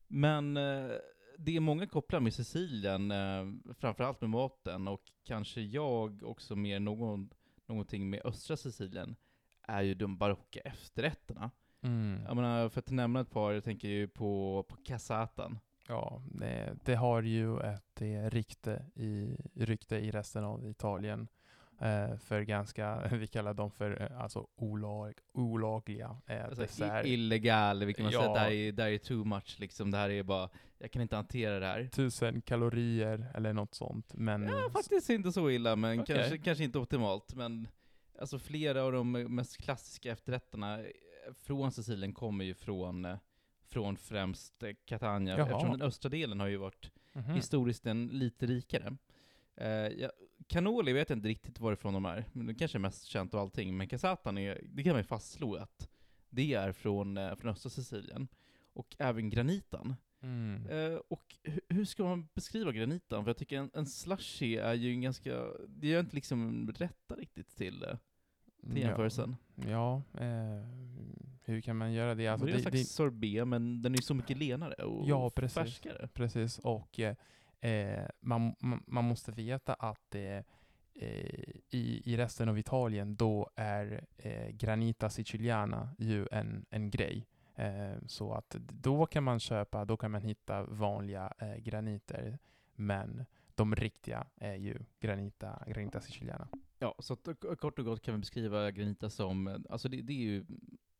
Men 0.08 0.58
eh, 0.58 0.92
det 1.38 1.56
är 1.56 1.60
många 1.60 1.88
kopplar 1.88 2.20
med 2.20 2.34
Sicilien, 2.34 3.12
eh, 3.12 3.46
framförallt 3.74 4.22
med 4.22 4.30
maten, 4.30 4.88
och 4.88 5.02
kanske 5.24 5.62
jag 5.62 6.24
också 6.24 6.56
mer 6.56 6.80
någon, 6.80 7.30
någonting 7.66 8.10
med 8.10 8.22
östra 8.26 8.58
Sicilien, 8.58 9.16
är 9.62 9.82
ju 9.82 9.94
de 9.94 10.18
barocka 10.18 10.60
efterrätterna. 10.60 11.52
Mm. 11.86 12.22
Jag 12.28 12.36
menar, 12.36 12.70
för 12.70 12.80
att 12.80 12.92
nämna 12.92 13.20
ett 13.20 13.32
par, 13.32 13.52
jag 13.52 13.64
tänker 13.64 13.88
ju 13.88 14.08
på, 14.08 14.66
på 14.70 14.76
cassatan. 14.76 15.60
Ja, 15.88 16.22
det, 16.32 16.76
det 16.86 16.96
har 16.96 17.22
ju 17.22 17.60
ett 17.60 18.02
eh, 18.02 18.30
rykte 18.30 18.86
i, 18.96 19.38
rykte 19.56 19.96
i 19.96 20.12
resten 20.12 20.44
av 20.44 20.68
Italien 20.70 21.28
eh, 21.82 22.18
för 22.18 22.42
ganska, 22.42 23.08
vi 23.12 23.28
kallar 23.28 23.54
dem 23.54 23.72
för 23.72 24.02
eh, 24.12 24.22
alltså 24.22 24.48
olag, 24.56 25.14
olagliga 25.34 26.18
eh, 26.28 26.46
Alltså, 26.46 26.62
dessert. 26.62 27.06
illegal, 27.06 27.86
vilket 27.86 28.04
man 28.04 28.12
säger, 28.12 28.26
Ja. 28.26 28.34
det 28.34 28.40
här, 28.40 28.52
är, 28.52 28.72
det 28.72 28.84
här 28.84 28.90
är 28.92 28.98
too 28.98 29.24
much 29.26 29.56
liksom, 29.60 29.92
det 29.92 29.98
här 29.98 30.10
är 30.10 30.24
bara, 30.24 30.50
jag 30.78 30.92
kan 30.92 31.02
inte 31.02 31.16
hantera 31.16 31.60
det 31.60 31.66
här. 31.66 31.88
Tusen 31.88 32.42
kalorier 32.42 33.32
eller 33.36 33.54
något 33.54 33.76
sånt. 33.76 34.14
Men 34.14 34.44
Ja, 34.48 34.70
faktiskt 34.74 35.10
inte 35.10 35.32
så 35.32 35.50
illa, 35.50 35.76
men 35.76 36.00
Okej. 36.00 36.16
kanske, 36.16 36.38
kanske 36.38 36.64
inte 36.64 36.80
optimalt. 36.80 37.34
Men 37.36 37.68
alltså 38.20 38.40
flera 38.40 38.84
av 38.84 38.92
de 38.92 39.12
mest 39.12 39.58
klassiska 39.58 40.12
efterrätterna 40.12 40.80
från 41.42 41.72
Sicilien 41.72 42.14
kommer 42.14 42.46
ju 42.46 42.54
från, 42.54 43.06
eh, 43.06 43.18
från 43.68 43.98
främst 43.98 44.64
eh, 44.64 44.72
Catania, 44.86 45.38
Jaha. 45.38 45.48
eftersom 45.48 45.72
den 45.72 45.82
östra 45.88 46.10
delen 46.10 46.40
har 46.40 46.48
ju 46.48 46.58
varit 46.58 46.92
Mhm. 47.14 47.34
historiskt 47.34 47.86
en 47.86 48.08
lite 48.08 48.46
rikare. 48.46 48.98
Eh, 49.56 49.68
ja, 49.70 50.12
cannoli 50.48 50.94
vet 50.94 51.10
jag 51.10 51.18
inte 51.18 51.28
riktigt 51.28 51.60
varifrån 51.60 51.94
de 51.94 52.06
är, 52.06 52.26
men 52.34 52.46
det 52.48 52.56
kanske 52.56 52.78
är 52.78 52.80
mest 52.80 53.04
känt 53.06 53.34
av 53.34 53.40
allting. 53.40 53.78
Men 53.78 53.88
cassatan, 53.88 54.38
är, 54.38 54.62
det 54.64 54.84
kan 54.84 54.92
man 54.94 55.00
ju 55.00 55.08
fastslå 55.08 55.56
att 55.56 55.90
det 56.30 56.54
är 56.54 56.72
från, 56.72 57.18
eh, 57.18 57.36
från 57.36 57.52
östra 57.52 57.70
Sicilien. 57.70 58.28
Och 58.74 58.96
även 59.00 59.30
granitan. 59.30 59.96
Mm. 60.22 60.66
Eh, 60.68 61.00
och 61.08 61.36
hu- 61.44 61.60
hur 61.70 61.86
ska 61.86 62.04
man 62.04 62.28
beskriva 62.34 62.72
granitan? 62.72 63.24
För 63.24 63.30
jag 63.30 63.38
tycker 63.38 63.58
en, 63.58 63.72
en 63.74 63.86
slushy 63.86 64.56
är 64.58 64.74
ju 64.74 64.90
en 64.92 65.02
ganska, 65.02 65.44
det 65.68 65.88
gör 65.88 66.00
inte 66.00 66.16
liksom 66.16 66.72
rätta 66.78 67.16
riktigt 67.16 67.56
till 67.56 67.86
till 68.74 68.82
jämförelsen. 68.82 69.36
Ja, 69.56 70.02
ja 70.16 70.22
eh, 70.26 70.66
hur 71.46 71.62
kan 71.62 71.78
man 71.78 71.94
göra 71.94 72.16
det? 72.16 72.28
Alltså, 72.28 72.46
det 72.46 72.52
är 72.52 72.54
en 72.54 72.58
det, 72.58 72.62
slags 72.62 72.78
det, 72.78 72.86
sorbet, 72.86 73.48
men 73.48 73.82
den 73.82 73.94
är 73.94 74.02
så 74.02 74.14
mycket 74.14 74.38
lenare 74.38 74.74
och 74.74 75.10
Ja, 75.10 75.30
precis. 75.30 75.54
färskare. 75.54 76.08
precis, 76.14 76.60
och 76.60 77.00
eh, 77.00 77.16
eh, 77.72 78.06
man, 78.20 78.56
man, 78.60 78.84
man 78.88 79.06
måste 79.06 79.32
veta 79.32 79.74
att 79.74 80.16
eh, 80.16 80.22
eh, 80.22 80.44
i, 81.70 82.02
i 82.06 82.18
resten 82.18 82.50
av 82.50 82.60
Italien 82.60 83.16
då 83.16 83.50
är 83.56 84.06
eh, 84.18 84.50
Granita 84.50 85.10
Siciliana 85.10 85.90
ju 85.98 86.28
en, 86.32 86.66
en 86.70 86.90
grej. 86.90 87.28
Så 88.06 88.34
att 88.34 88.56
då 88.60 89.06
kan 89.06 89.24
man 89.24 89.40
köpa, 89.40 89.86
då 89.86 89.98
kan 89.98 90.12
man 90.12 90.22
hitta 90.22 90.64
vanliga 90.64 91.34
graniter, 91.58 92.40
men 92.76 93.26
de 93.56 93.76
riktiga 93.76 94.28
är 94.36 94.56
ju 94.56 94.78
Granita, 95.00 95.64
Granita 95.68 96.02
Siciliana. 96.02 96.48
Ja, 96.86 96.96
så 97.00 97.14
att, 97.14 97.28
kort 97.60 97.80
och 97.80 97.86
gott 97.86 98.02
kan 98.02 98.14
vi 98.14 98.20
beskriva 98.20 98.72
granita 98.72 99.10
som, 99.10 99.64
alltså 99.70 99.90
det, 99.90 100.02
det 100.02 100.14
är 100.14 100.24
ju 100.24 100.46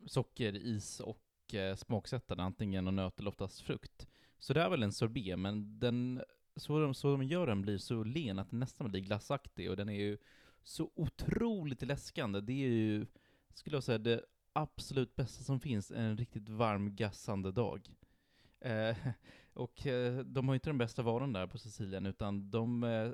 socker, 0.06 0.56
is 0.56 1.00
och 1.00 1.54
eh, 1.54 1.76
smaksättare, 1.76 2.42
antingen 2.42 2.88
och 2.88 2.94
nöt 2.94 3.20
eller 3.20 3.30
oftast 3.30 3.62
frukt. 3.62 4.08
Så 4.40 4.54
det 4.54 4.62
är 4.62 4.70
väl 4.70 4.84
en 4.84 4.92
sorbet, 4.92 5.40
men 5.40 5.80
den, 5.80 6.22
så 6.56 6.80
de, 6.80 6.94
så 6.94 7.12
de 7.12 7.24
gör 7.24 7.48
den 7.48 7.62
blir 7.62 7.78
så 7.78 8.04
len 8.04 8.40
att 8.40 8.50
den 8.50 8.60
nästan 8.60 8.92
blir 8.92 9.02
glassaktig, 9.02 9.70
och 9.70 9.78
den 9.78 9.90
är 9.90 10.00
ju 10.00 10.18
så 10.64 10.92
otroligt 10.96 11.82
läskande. 11.82 12.42
Det 12.42 12.54
är 12.54 12.70
ju, 12.70 13.08
skulle 13.54 13.76
jag 13.76 13.84
säga, 13.84 13.98
det 13.98 14.26
absolut 14.54 15.16
bästa 15.16 15.44
som 15.44 15.60
finns 15.60 15.92
en 15.92 16.18
riktigt 16.18 16.50
varm, 16.50 16.96
gassande 16.96 17.52
dag. 17.52 17.90
Eh, 18.60 18.98
och 19.54 19.88
eh, 19.88 20.20
de 20.20 20.48
har 20.48 20.54
ju 20.54 20.58
inte 20.58 20.70
den 20.70 20.78
bästa 20.78 21.02
varan 21.02 21.34
där 21.34 21.48
på 21.48 21.58
Sicilien, 21.58 22.06
utan 22.06 22.52
de 22.52 22.84
eh, 22.84 23.12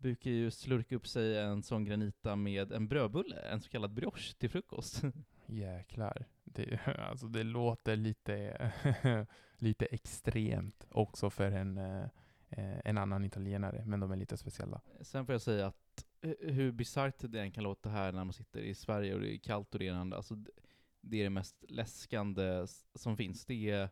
brukar 0.00 0.30
ju 0.30 0.50
slurka 0.50 0.96
upp 0.96 1.06
sig 1.06 1.38
en 1.38 1.62
sån 1.62 1.84
granita 1.84 2.36
med 2.36 2.72
en 2.72 2.88
brödbulle, 2.88 3.36
en 3.36 3.60
så 3.60 3.70
kallad 3.70 3.92
brioche, 3.92 4.34
till 4.38 4.50
frukost. 4.50 5.02
Jäklar. 5.46 6.26
Det, 6.44 6.80
alltså 7.10 7.26
det 7.26 7.42
låter 7.42 7.96
lite, 7.96 8.72
lite 9.58 9.84
extremt 9.84 10.86
också 10.90 11.30
för 11.30 11.52
en, 11.52 11.78
eh, 11.78 12.04
eh, 12.48 12.80
en 12.84 12.98
annan 12.98 13.24
italienare, 13.24 13.84
men 13.86 14.00
de 14.00 14.10
är 14.10 14.16
lite 14.16 14.36
speciella. 14.36 14.80
Sen 15.00 15.26
får 15.26 15.32
jag 15.32 15.42
säga 15.42 15.66
att 15.66 16.06
hur 16.40 16.72
bisarrt 16.72 17.14
det 17.18 17.40
än 17.40 17.52
kan 17.52 17.64
låta 17.64 17.88
här 17.88 18.12
när 18.12 18.24
man 18.24 18.32
sitter 18.32 18.60
i 18.60 18.74
Sverige 18.74 19.14
och 19.14 19.20
det 19.20 19.34
är 19.34 19.38
kallt 19.38 19.74
och 19.74 19.82
ena, 19.82 20.16
alltså 20.16 20.34
det 21.00 21.20
är 21.20 21.24
det 21.24 21.30
mest 21.30 21.64
läskande 21.68 22.66
som 22.94 23.16
finns. 23.16 23.46
Det 23.46 23.70
är 23.70 23.84
i 23.84 23.88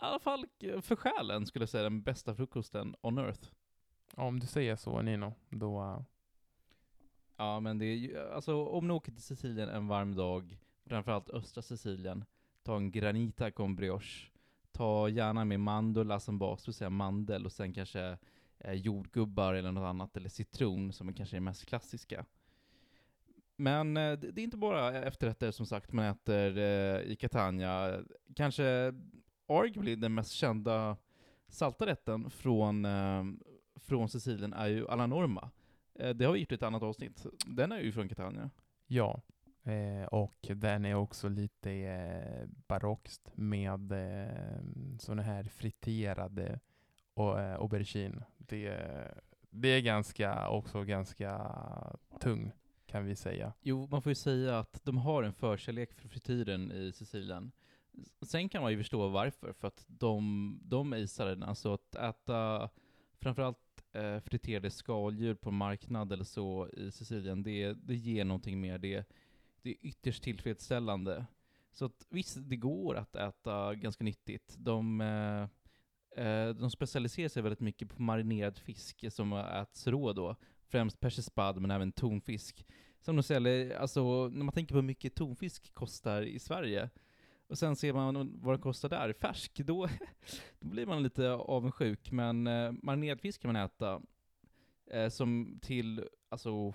alla 0.00 0.18
fall 0.18 0.46
för 0.82 0.96
själen 0.96 1.46
skulle 1.46 1.62
jag 1.62 1.68
säga 1.68 1.82
den 1.82 2.02
bästa 2.02 2.34
frukosten 2.34 2.94
on 3.00 3.18
earth. 3.18 3.50
Om 4.14 4.40
du 4.40 4.46
säger 4.46 4.76
så 4.76 5.02
Nino, 5.02 5.34
då... 5.50 5.82
Uh, 5.82 6.00
ja, 7.36 7.60
men 7.60 7.78
det 7.78 7.84
är 7.84 7.94
ju, 7.94 8.18
alltså 8.18 8.64
om 8.64 8.88
ni 8.88 8.92
åker 8.94 9.12
till 9.12 9.22
Sicilien 9.22 9.68
en 9.68 9.88
varm 9.88 10.14
dag, 10.14 10.58
framförallt 10.86 11.30
östra 11.30 11.62
Sicilien, 11.62 12.24
ta 12.62 12.76
en 12.76 12.90
granita 12.90 13.50
con 13.50 13.76
brioche. 13.76 14.30
Ta 14.72 15.08
gärna 15.08 15.44
med 15.44 15.60
mandola 15.60 16.20
som 16.20 16.38
bas, 16.38 16.62
det 16.62 16.68
vill 16.68 16.74
säga 16.74 16.90
mandel, 16.90 17.44
och 17.44 17.52
sen 17.52 17.72
kanske 17.72 18.18
eh, 18.58 18.72
jordgubbar 18.72 19.54
eller 19.54 19.72
något 19.72 19.88
annat, 19.88 20.16
eller 20.16 20.28
citron 20.28 20.92
som 20.92 21.08
är 21.08 21.12
kanske 21.12 21.36
är 21.36 21.40
det 21.40 21.44
mest 21.44 21.66
klassiska. 21.66 22.24
Men 23.56 23.96
eh, 23.96 24.18
det 24.18 24.30
det 24.30 24.40
är 24.40 24.44
inte 24.44 24.56
bara 24.56 25.02
efterrätter 25.02 25.50
som 25.50 25.66
sagt 25.66 25.92
man 25.92 26.04
äter 26.04 26.58
eh, 26.58 27.00
i 27.00 27.16
Catania. 27.20 28.04
Kanske 28.34 28.94
arguably 29.48 29.96
den 29.96 30.14
mest 30.14 30.32
kända 30.32 30.96
salta 31.48 31.86
rätten 31.86 32.30
från, 32.30 32.84
eh, 32.84 33.24
från 33.82 34.08
Sicilien 34.08 34.52
är 34.52 34.66
ju 34.66 34.88
alla 34.88 35.06
norma. 35.06 35.50
Eh, 35.94 36.10
Det 36.10 36.24
har 36.24 36.32
vi 36.32 36.40
gjort 36.40 36.52
i 36.52 36.54
ett 36.54 36.62
annat 36.62 36.82
avsnitt. 36.82 37.26
Den 37.46 37.72
är 37.72 37.80
ju 37.80 37.92
från 37.92 38.08
Catania. 38.08 38.50
Ja, 38.86 39.20
eh, 39.62 40.06
och 40.06 40.48
den 40.54 40.84
är 40.84 40.94
också 40.94 41.28
lite 41.28 41.70
eh, 41.72 42.48
barockst 42.66 43.30
med 43.34 43.92
eh, 43.92 44.60
sådana 44.98 45.22
här 45.22 45.44
friterade 45.44 46.60
och, 47.14 47.40
eh, 47.40 47.54
aubergine. 47.54 48.24
Det, 48.38 48.78
det 49.50 49.68
är 49.68 49.80
ganska, 49.80 50.48
också 50.48 50.84
ganska 50.84 51.40
tung, 52.20 52.52
kan 52.86 53.04
vi 53.04 53.16
säga. 53.16 53.52
Jo, 53.60 53.86
man 53.90 54.02
får 54.02 54.10
ju 54.10 54.14
säga 54.14 54.58
att 54.58 54.80
de 54.84 54.96
har 54.98 55.22
en 55.22 55.32
förkärlek 55.32 55.92
för 55.94 56.08
frityren 56.08 56.72
i 56.72 56.92
Sicilien. 56.92 57.52
Sen 58.22 58.48
kan 58.48 58.62
man 58.62 58.72
ju 58.72 58.78
förstå 58.78 59.08
varför, 59.08 59.52
för 59.52 59.68
att 59.68 59.84
de, 59.86 60.58
de 60.64 60.94
isar 60.94 61.26
den. 61.26 61.42
Alltså 61.42 61.74
att 61.74 61.94
äta 61.94 62.70
framförallt 63.20 63.58
eh, 63.98 64.20
friterade 64.20 64.70
skaldjur 64.70 65.34
på 65.34 65.50
marknad 65.50 66.12
eller 66.12 66.24
så 66.24 66.68
i 66.68 66.90
Sicilien, 66.90 67.42
det, 67.42 67.72
det 67.72 67.94
ger 67.94 68.24
någonting 68.24 68.60
mer. 68.60 68.78
Det, 68.78 69.04
det 69.62 69.70
är 69.70 69.76
ytterst 69.80 70.22
tillfredsställande. 70.22 71.26
Så 71.72 71.84
att 71.84 72.06
visst, 72.08 72.36
det 72.40 72.56
går 72.56 72.96
att 72.96 73.16
äta 73.16 73.74
ganska 73.74 74.04
nyttigt. 74.04 74.56
De, 74.58 75.00
eh, 75.00 75.42
eh, 76.24 76.54
de 76.54 76.70
specialiserar 76.70 77.28
sig 77.28 77.42
väldigt 77.42 77.60
mycket 77.60 77.88
på 77.88 78.02
marinerad 78.02 78.58
fisk 78.58 79.04
som 79.12 79.32
äts 79.32 79.86
rå 79.86 80.12
då. 80.12 80.36
Främst 80.68 81.00
persisk 81.00 81.28
spad, 81.28 81.60
men 81.60 81.70
även 81.70 81.92
tonfisk. 81.92 82.66
Som 83.00 83.16
de 83.16 83.22
säljer, 83.22 83.76
alltså 83.76 84.28
när 84.28 84.44
man 84.44 84.52
tänker 84.54 84.74
på 84.74 84.78
hur 84.78 84.82
mycket 84.82 85.14
tonfisk 85.14 85.74
kostar 85.74 86.22
i 86.22 86.38
Sverige, 86.38 86.90
och 87.48 87.58
sen 87.58 87.76
ser 87.76 87.92
man 87.92 88.38
vad 88.42 88.54
det 88.54 88.62
kostar 88.62 88.88
där, 88.88 89.12
färsk, 89.12 89.56
då, 89.56 89.88
då 90.60 90.68
blir 90.68 90.86
man 90.86 91.02
lite 91.02 91.30
avundsjuk. 91.30 92.12
Men 92.12 92.46
eh, 92.46 92.72
marinerad 92.82 93.20
fisk 93.20 93.42
kan 93.42 93.52
man 93.52 93.62
äta, 93.64 94.02
eh, 94.86 95.08
som 95.08 95.58
till 95.62 96.04
alltså 96.28 96.72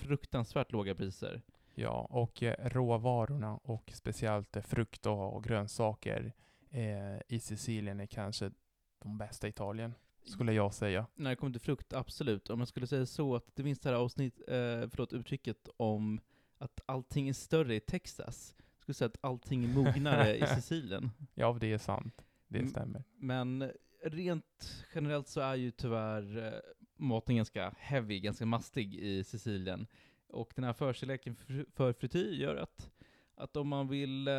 fruktansvärt 0.00 0.72
låga 0.72 0.94
priser. 0.94 1.42
Ja, 1.74 2.08
och 2.10 2.42
eh, 2.42 2.68
råvarorna 2.68 3.56
och 3.56 3.92
speciellt 3.94 4.56
eh, 4.56 4.62
frukt 4.62 5.06
och, 5.06 5.36
och 5.36 5.44
grönsaker 5.44 6.32
eh, 6.70 7.20
i 7.28 7.40
Sicilien 7.40 8.00
är 8.00 8.06
kanske 8.06 8.50
de 8.98 9.18
bästa 9.18 9.46
i 9.46 9.50
Italien, 9.50 9.94
skulle 10.22 10.52
jag 10.52 10.74
säga. 10.74 11.06
När 11.14 11.30
det 11.30 11.36
kommer 11.36 11.52
till 11.52 11.60
frukt, 11.60 11.92
absolut. 11.92 12.50
Om 12.50 12.58
jag 12.58 12.68
skulle 12.68 12.86
säga 12.86 13.06
så 13.06 13.36
att 13.36 13.56
det 13.56 13.62
finns 13.62 13.80
det 13.80 13.88
här 13.88 13.96
avsnitt, 13.96 14.40
eh, 14.48 14.88
förlåt, 14.90 15.12
uttrycket 15.12 15.68
om 15.76 16.20
att 16.58 16.80
allting 16.86 17.28
är 17.28 17.32
större 17.32 17.74
i 17.74 17.80
Texas. 17.80 18.56
Skulle 18.88 18.94
säga 18.94 19.06
att 19.06 19.18
allting 19.24 19.64
är 19.64 19.68
mognare 19.68 20.36
i 20.36 20.46
Sicilien. 20.54 21.10
Ja, 21.34 21.56
det 21.60 21.72
är 21.72 21.78
sant. 21.78 22.24
Det 22.48 22.58
Mm. 22.58 22.70
stämmer. 22.70 23.04
Men 23.18 23.72
rent 24.04 24.84
generellt 24.94 25.28
så 25.28 25.40
är 25.40 25.54
ju 25.54 25.70
tyvärr 25.70 26.46
eh, 26.46 26.52
maten 26.96 27.36
ganska 27.36 27.74
heavy, 27.78 28.20
ganska 28.20 28.46
mastig 28.46 28.94
i 28.94 29.24
Sicilien. 29.24 29.86
Och 30.28 30.52
den 30.54 30.64
här 30.64 30.72
förkärleken 30.72 31.36
för, 31.74 31.92
frityr 31.92 32.32
gör 32.32 32.56
att, 32.56 32.90
att 33.34 33.56
om 33.56 33.68
man 33.68 33.88
vill 33.88 34.28
eh, 34.28 34.34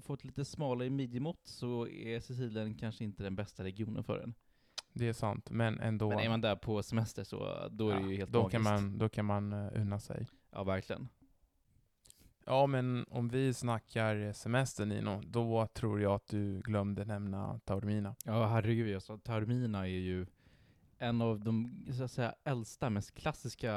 få 0.00 0.14
ett 0.14 0.24
lite 0.24 0.44
smalare 0.44 0.90
midjemått 0.90 1.40
så 1.46 1.88
är 1.88 2.20
Sicilien 2.20 2.74
kanske 2.74 3.04
inte 3.04 3.22
den 3.22 3.36
bästa 3.36 3.64
regionen 3.64 4.04
för 4.04 4.18
en. 4.18 4.34
Det 4.92 5.08
är 5.08 5.12
sant, 5.12 5.50
men 5.50 5.80
ändå. 5.80 6.08
Men 6.08 6.18
är 6.18 6.28
man 6.28 6.40
där 6.40 6.56
på 6.56 6.82
semester 6.82 7.24
så 7.24 7.68
då 7.70 7.90
är 7.90 8.00
det 8.00 8.08
ju 8.10 8.16
helt 8.16 8.30
då 8.32 8.38
magiskt. 8.42 8.52
kan 8.52 8.62
man, 8.62 8.98
då 8.98 9.08
kan 9.08 9.24
man 9.24 9.52
uh, 9.52 9.80
unna 9.80 10.00
sig. 10.00 10.26
Ja, 10.50 10.64
verkligen. 10.64 11.08
Ja, 12.48 12.66
men 12.66 13.04
om 13.10 13.28
vi 13.28 13.54
snackar 13.54 14.32
semester 14.32 14.86
Nino, 14.86 15.22
då 15.26 15.66
tror 15.66 16.00
jag 16.00 16.12
att 16.12 16.26
du 16.26 16.60
glömde 16.60 17.04
nämna 17.04 17.60
Taormina. 17.64 18.16
Ja, 18.24 18.46
herregud. 18.46 18.94
Alltså, 18.94 19.18
Taormina 19.18 19.88
är 19.88 19.98
ju 20.00 20.26
en 20.98 21.22
av 21.22 21.40
de 21.40 21.84
så 21.96 22.04
att 22.04 22.10
säga, 22.10 22.34
äldsta, 22.44 22.90
mest 22.90 23.14
klassiska 23.14 23.74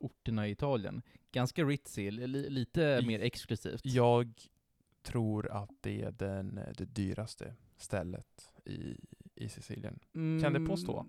orterna 0.00 0.48
i 0.48 0.50
Italien. 0.50 1.02
Ganska 1.32 1.64
ritzy, 1.64 2.10
li, 2.10 2.50
lite 2.50 3.02
mer 3.06 3.20
exklusivt. 3.20 3.80
Jag 3.84 4.32
tror 5.02 5.50
att 5.50 5.70
det 5.80 6.02
är 6.02 6.10
den, 6.10 6.60
det 6.76 6.84
dyraste 6.84 7.54
stället 7.76 8.52
i, 8.64 8.96
i 9.34 9.48
Sicilien. 9.48 9.98
Kan 10.42 10.52
det 10.52 10.66
påstå? 10.66 11.06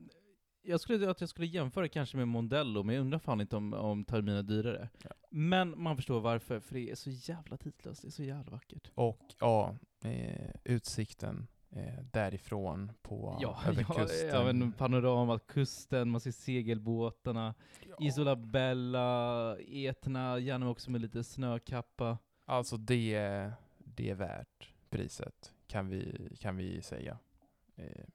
Jag 0.66 0.80
skulle 0.80 1.10
att 1.10 1.22
jag 1.22 1.30
skulle 1.30 1.48
jämföra 1.48 1.88
kanske 1.88 2.18
med 2.18 2.28
Mondello, 2.28 2.84
men 2.84 2.96
jag 2.96 3.02
undrar 3.02 3.20
fan 3.20 3.42
inte 3.42 3.56
om, 3.56 3.74
om 3.74 4.06
Taormina 4.06 4.38
är 4.38 4.44
dyrare. 4.44 4.90
Ja. 5.04 5.10
Men 5.30 5.82
man 5.82 5.96
förstår 5.96 6.20
varför, 6.22 6.60
för 6.60 6.76
det 6.76 6.92
är 6.92 6.96
så 6.96 7.10
jävla 7.10 7.58
tidlöst, 7.58 8.02
det 8.02 8.08
är 8.08 8.12
så 8.12 8.24
jävla 8.24 8.52
vackert. 8.52 8.92
Och 8.96 9.20
ja, 9.40 9.76
eh, 10.04 10.50
utsikten 10.64 11.48
eh, 11.70 12.04
därifrån 12.12 12.92
på 13.02 13.38
Ja, 13.42 13.60
över 13.68 13.86
ja, 13.90 13.96
kusten. 13.96 14.30
ja 14.30 14.44
men 14.54 14.72
panoramat, 14.72 15.48
kusten, 15.48 16.10
man 16.10 16.22
ser 16.22 16.32
segelbåtarna, 16.32 17.54
Ja. 17.90 17.96
Isola 18.08 18.36
Bella, 18.36 19.58
Etna, 19.60 20.40
gärna 20.40 20.70
också 20.70 20.92
med 20.92 21.02
lite 21.02 21.24
snökappa. 21.24 22.18
Alltså 22.46 22.78
det, 22.78 23.52
det 23.78 24.10
är 24.10 24.16
värt 24.16 24.74
priset, 24.90 25.54
kan 25.68 25.90
vi, 25.90 26.30
kan 26.40 26.58
vi 26.58 26.82
säga. 26.82 27.18
Eh, 27.76 28.06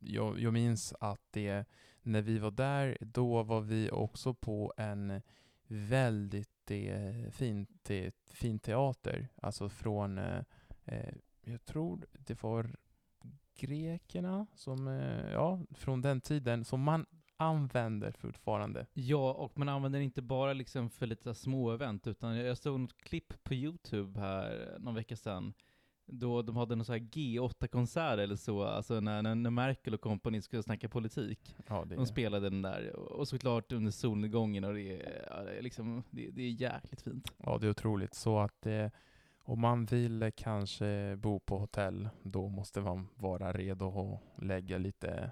jag, 0.00 0.40
jag 0.40 0.52
minns 0.52 0.94
att 1.00 1.20
det, 1.30 1.64
när 2.02 2.22
vi 2.22 2.38
var 2.38 2.50
där, 2.50 2.96
då 3.00 3.42
var 3.42 3.60
vi 3.60 3.90
också 3.90 4.34
på 4.34 4.72
en 4.76 5.22
väldigt 5.66 6.70
eh, 6.70 7.30
fin, 7.30 7.66
te, 7.82 8.06
eh, 8.06 8.12
fin 8.32 8.58
teater. 8.58 9.28
Alltså 9.42 9.68
från, 9.68 10.18
eh, 10.18 10.42
eh, 10.84 11.14
jag 11.44 11.64
tror 11.64 12.06
det 12.12 12.42
var 12.42 12.76
grekerna 13.56 14.46
som, 14.54 14.88
eh, 14.88 15.32
ja, 15.32 15.60
från 15.70 16.00
den 16.00 16.20
tiden 16.20 16.64
som 16.64 16.82
man 16.82 17.06
använder 17.36 18.12
fortfarande. 18.12 18.86
Ja, 18.92 19.32
och 19.32 19.58
man 19.58 19.68
använder 19.68 19.98
det 19.98 20.04
inte 20.04 20.22
bara 20.22 20.52
liksom 20.52 20.90
för 20.90 21.06
lite 21.06 21.34
små 21.34 21.70
event, 21.70 22.06
utan 22.06 22.36
jag 22.36 22.58
såg 22.58 22.80
något 22.80 22.96
klipp 22.96 23.44
på 23.44 23.54
YouTube 23.54 24.20
här 24.20 24.76
någon 24.78 24.94
vecka 24.94 25.16
sedan, 25.16 25.54
då 26.12 26.42
de 26.42 26.56
hade 26.56 26.76
någon 26.76 26.84
så 26.84 26.92
här 26.92 27.00
G8-konsert 27.00 28.18
eller 28.18 28.36
så, 28.36 28.62
alltså 28.62 29.00
när, 29.00 29.22
när 29.22 29.34
när 29.34 29.50
Merkel 29.50 29.94
och 29.94 30.00
kompani 30.00 30.42
skulle 30.42 30.62
snacka 30.62 30.88
politik. 30.88 31.56
Ja, 31.68 31.84
det, 31.84 31.94
De 31.96 32.06
spelade 32.06 32.50
den 32.50 32.62
där, 32.62 32.96
och 32.96 33.28
såklart 33.28 33.72
under 33.72 33.90
solnedgången, 33.90 34.64
och 34.64 34.74
det 34.74 35.02
är, 35.02 35.26
ja, 35.30 35.42
det 35.42 35.58
är 35.58 35.62
liksom, 35.62 36.02
det, 36.10 36.30
det 36.30 36.42
är 36.42 36.50
jäkligt 36.50 37.02
fint. 37.02 37.32
ja, 37.36 37.58
det 37.58 37.66
är 37.66 37.70
otroligt. 37.70 38.14
Så 38.14 38.38
att 38.38 38.66
eh, 38.66 38.86
om 39.44 39.60
man 39.60 39.84
vill 39.84 40.32
kanske 40.36 41.16
bo 41.16 41.40
på 41.40 41.58
hotell, 41.58 42.08
då 42.22 42.48
måste 42.48 42.80
man 42.80 43.08
vara 43.14 43.52
redo 43.52 44.20
att 44.36 44.44
lägga 44.44 44.78
lite, 44.78 45.30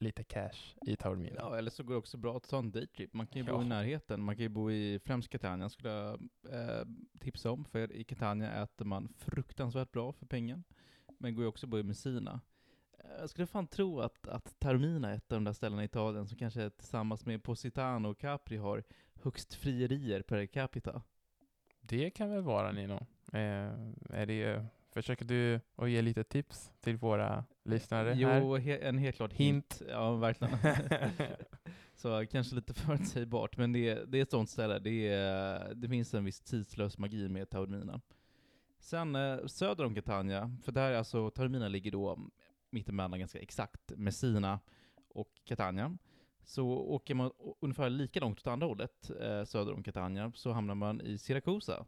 lite 0.00 0.24
cash 0.24 0.76
i 0.86 0.96
Taormina. 0.96 1.36
Ja, 1.36 1.56
eller 1.58 1.70
så 1.70 1.82
går 1.82 1.94
det 1.94 1.98
också 1.98 2.16
bra 2.16 2.36
att 2.36 2.48
ta 2.48 2.58
en 2.58 2.70
daytrip. 2.70 3.14
Man 3.14 3.26
kan 3.26 3.42
ju 3.42 3.48
bo 3.52 3.52
Ja. 3.58 3.62
i 3.62 3.66
närheten, 3.68 4.22
man 4.22 4.36
kan 4.36 4.42
ju 4.42 4.48
bo 4.48 4.70
i 4.70 4.98
främst 5.04 5.28
Catania, 5.28 5.68
skulle 5.68 5.88
jag 5.90 6.20
eh, 6.50 6.84
tipsa 7.20 7.50
om, 7.50 7.64
för 7.64 7.92
i 7.92 8.04
Catania 8.04 8.62
äter 8.62 8.84
man 8.84 9.08
fruktansvärt 9.08 9.92
bra 9.92 10.12
för 10.12 10.26
pengen, 10.26 10.64
men 11.18 11.34
går 11.34 11.44
ju 11.44 11.48
också 11.48 11.66
att 11.66 11.70
bo 11.70 11.78
i 11.78 11.82
Messina. 11.82 12.40
Eh, 12.98 13.20
Jag 13.20 13.30
skulle 13.30 13.46
fan 13.46 13.66
tro 13.66 14.00
att, 14.00 14.28
att 14.28 14.60
Taormina 14.60 15.10
är 15.10 15.16
ett 15.16 15.32
av 15.32 15.36
de 15.36 15.44
där 15.44 15.52
ställena 15.52 15.82
i 15.82 15.84
Italien 15.84 16.26
som 16.26 16.38
kanske 16.38 16.70
tillsammans 16.70 17.26
med 17.26 17.42
Positano 17.42 18.08
och 18.10 18.18
Capri 18.18 18.56
har 18.56 18.84
högst 19.14 19.54
frierier 19.54 20.22
per 20.22 20.46
capita. 20.46 21.02
Det 21.80 22.10
kan 22.10 22.30
väl 22.30 22.42
vara 22.42 22.72
Nino. 22.72 22.94
Eh, 23.32 23.72
är 24.10 24.26
det, 24.26 24.66
försöker 24.92 25.24
du 25.24 25.60
att 25.76 25.90
ge 25.90 26.02
lite 26.02 26.24
tips 26.24 26.72
till 26.80 26.96
våra 26.96 27.44
lyssnare 27.64 28.14
jo, 28.16 28.28
här? 28.28 28.58
he, 28.58 28.76
en 28.76 28.98
helt 28.98 29.16
klart 29.16 29.32
Hint. 29.32 29.78
hint. 29.80 29.90
Ja, 29.90 30.12
verkligen. 30.12 30.58
Så 31.98 32.26
kanske 32.26 32.54
lite 32.54 32.74
förutsägbart, 32.86 33.56
men 33.56 33.72
det, 33.72 34.04
det 34.12 34.18
är 34.18 34.22
ett 34.22 34.30
sånt 34.30 34.50
ställe. 34.50 34.78
Det, 34.78 35.08
är, 35.08 35.74
det 35.74 35.88
finns 35.88 36.14
en 36.14 36.24
viss 36.24 36.40
tidslös 36.40 36.98
magi 36.98 37.28
med 37.28 37.50
Taormina. 37.50 38.00
Sen 38.78 39.14
eh, 39.14 39.46
söder 39.46 39.84
om 39.84 39.94
Catania, 39.94 40.56
för 40.62 40.72
där 40.72 40.92
alltså 40.92 41.30
Taormina 41.30 41.68
ligger 41.68 41.90
då 41.90 42.18
mittemellan 42.70 43.18
ganska 43.18 43.38
exakt 43.38 43.92
Messina 43.96 44.60
och 45.08 45.40
Catania. 45.44 45.98
Så 46.44 46.68
åker 46.68 47.14
man 47.14 47.30
ungefär 47.60 47.90
lika 47.90 48.20
långt 48.20 48.38
åt 48.38 48.46
andra 48.46 48.66
hållet, 48.66 49.10
eh, 49.20 49.44
söder 49.44 49.72
om 49.72 49.82
Catania, 49.82 50.32
så 50.34 50.52
hamnar 50.52 50.74
man 50.74 51.00
i 51.00 51.18
Siracusa. 51.18 51.86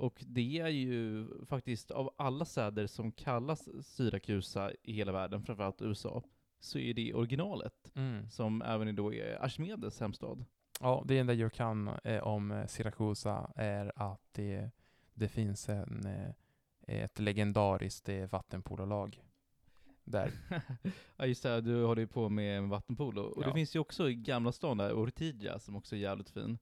Och 0.00 0.24
det 0.26 0.58
är 0.58 0.68
ju 0.68 1.26
faktiskt 1.46 1.90
av 1.90 2.10
alla 2.16 2.44
städer 2.44 2.86
som 2.86 3.12
kallas 3.12 3.68
Syrakusa 3.86 4.72
i 4.82 4.92
hela 4.92 5.12
världen, 5.12 5.42
framförallt 5.42 5.82
USA, 5.82 6.22
så 6.60 6.78
är 6.78 6.94
det 6.94 7.14
originalet, 7.14 7.74
Mm. 7.94 8.30
som 8.30 8.62
även 8.62 8.96
då 8.96 9.14
är 9.14 9.42
Archimedes 9.44 10.00
hemstad. 10.00 10.44
Ja, 10.80 11.02
det 11.06 11.18
enda 11.18 11.34
jag 11.34 11.52
kan 11.52 11.88
eh, 12.04 12.22
om 12.22 12.64
Siracusa 12.68 13.52
är 13.56 13.92
att 13.96 14.20
det, 14.32 14.70
det 15.14 15.28
finns 15.28 15.68
en, 15.68 16.06
eh, 16.06 16.30
ett 17.02 17.18
legendariskt 17.18 18.08
eh, 18.08 18.26
vattenpololag 18.26 19.22
där. 20.04 20.30
ja 21.16 21.26
just 21.26 21.42
det, 21.42 21.60
du 21.60 21.84
håller 21.84 22.02
ju 22.02 22.08
på 22.08 22.28
med 22.28 22.62
vattenpolo. 22.62 23.22
Och 23.22 23.42
det 23.42 23.48
Ja. 23.48 23.54
finns 23.54 23.76
ju 23.76 23.78
också 23.80 24.10
i 24.10 24.14
Gamla 24.14 24.52
stan 24.52 24.76
där, 24.76 24.92
Ortigia, 24.92 25.58
som 25.58 25.76
också 25.76 25.96
är 25.96 26.00
jävligt 26.00 26.30
fin. 26.30 26.58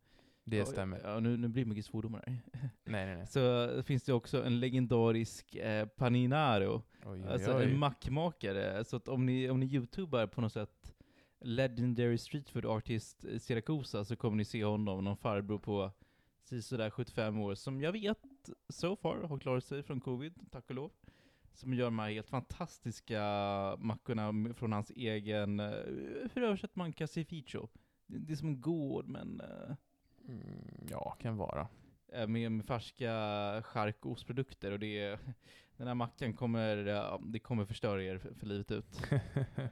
Det 0.50 0.56
Ja, 0.56 0.64
stämmer. 0.64 1.00
Ja, 1.04 1.20
nu, 1.20 1.36
nu 1.36 1.48
blir 1.48 1.64
det 1.64 1.68
mycket 1.68 1.84
svordomar 1.84 2.24
här. 2.26 2.36
Nej, 2.84 3.06
nej, 3.06 3.16
nej. 3.16 3.26
Så 3.26 3.82
finns 3.82 4.02
det 4.02 4.12
också 4.12 4.44
en 4.44 4.60
legendarisk 4.60 5.54
eh, 5.54 5.86
paninaro, 5.86 6.82
Oj, 7.06 7.24
alltså 7.28 7.56
oj. 7.56 7.64
en 7.64 7.78
mackmakare. 7.78 8.84
Så 8.84 8.96
att 8.96 9.08
om 9.08 9.26
ni, 9.26 9.50
om 9.50 9.60
ni 9.60 9.66
youtubar 9.66 10.26
på 10.26 10.40
något 10.40 10.52
sätt 10.52 10.94
Legendary 11.40 12.18
Street 12.18 12.50
Food 12.50 12.66
Artist 12.66 13.24
Siracusa 13.38 14.04
så 14.04 14.16
kommer 14.16 14.36
ni 14.36 14.44
se 14.44 14.64
honom, 14.64 15.04
någon 15.04 15.16
farbror 15.16 15.58
på 15.58 15.92
sådär 16.62 16.90
75 16.90 17.38
år, 17.38 17.54
som 17.54 17.80
jag 17.80 17.92
vet 17.92 18.50
so 18.68 18.96
far 18.96 19.16
har 19.22 19.38
klarat 19.38 19.64
sig 19.64 19.82
från 19.82 20.00
covid, 20.00 20.34
tack 20.50 20.64
och 20.68 20.74
lov. 20.74 20.92
Som 21.54 21.74
gör 21.74 21.84
de 21.84 21.98
här 21.98 22.10
helt 22.10 22.28
fantastiska 22.28 23.22
mackorna 23.78 24.54
från 24.54 24.72
hans 24.72 24.90
egen, 24.90 25.60
eh, 25.60 25.70
hur 26.34 26.42
översätter 26.42 26.78
man 26.78 26.92
casificio? 26.92 27.68
Det, 28.06 28.18
det 28.18 28.32
är 28.32 28.36
som 28.36 28.48
en 28.48 28.60
gård, 28.60 29.08
men 29.08 29.40
eh, 29.40 29.74
Mm, 30.28 30.86
ja, 30.90 31.16
kan 31.20 31.36
vara. 31.36 31.68
eh, 32.12 32.26
med, 32.26 32.52
med 32.52 32.66
färska 32.66 33.12
chark 33.64 34.06
och 34.72 34.78
det 34.78 35.18
den 35.76 35.86
här 35.86 35.94
mackan 35.94 36.34
kommer, 36.34 36.76
det 37.32 37.38
kommer 37.38 37.64
förstöra 37.64 38.02
er 38.02 38.18
för, 38.18 38.34
för 38.34 38.46
livet 38.46 38.70
ut. 38.70 39.00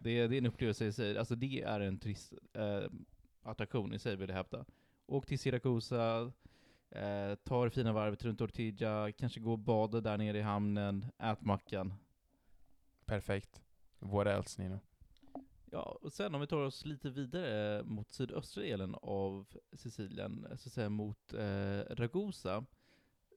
Det 0.02 0.26
det 0.28 0.34
är 0.36 0.38
en 0.38 0.46
upplevelse 0.46 0.86
i 0.86 0.92
sig, 0.92 1.18
alltså 1.18 1.34
det 1.34 1.62
är 1.62 1.80
en 1.80 1.98
turistattraktion 1.98 2.82
eh, 2.82 3.50
attraktion 3.50 3.94
i 3.94 3.98
sig 3.98 4.16
vill 4.16 4.28
jag 4.28 4.36
hävda. 4.36 4.64
Åk 5.06 5.26
till 5.26 5.38
Siracusa, 5.38 6.32
eh, 6.90 7.34
ta 7.44 7.64
det 7.64 7.70
fina 7.70 7.92
varvet 7.92 8.24
runt 8.24 8.40
Ortigia, 8.40 9.12
kanske 9.12 9.40
gå 9.40 9.52
och 9.52 9.58
bada 9.58 10.00
där 10.00 10.18
nere 10.18 10.38
i 10.38 10.42
hamnen, 10.42 11.06
ät 11.18 11.40
mackan. 11.40 11.94
Perfekt. 13.06 13.62
What 13.98 14.26
else, 14.26 14.62
Nino? 14.62 14.80
Ja, 15.70 15.98
och 16.02 16.12
sen 16.12 16.34
om 16.34 16.40
vi 16.40 16.46
tar 16.46 16.56
oss 16.56 16.84
lite 16.84 17.10
vidare 17.10 17.82
mot 17.84 18.12
sydöstra 18.12 18.62
delen 18.62 18.94
av 19.02 19.46
Sicilien, 19.72 20.46
så 20.56 20.68
att 20.68 20.72
säga 20.72 20.88
mot 20.88 21.34
eh, 21.34 21.80
Ragusa, 21.90 22.64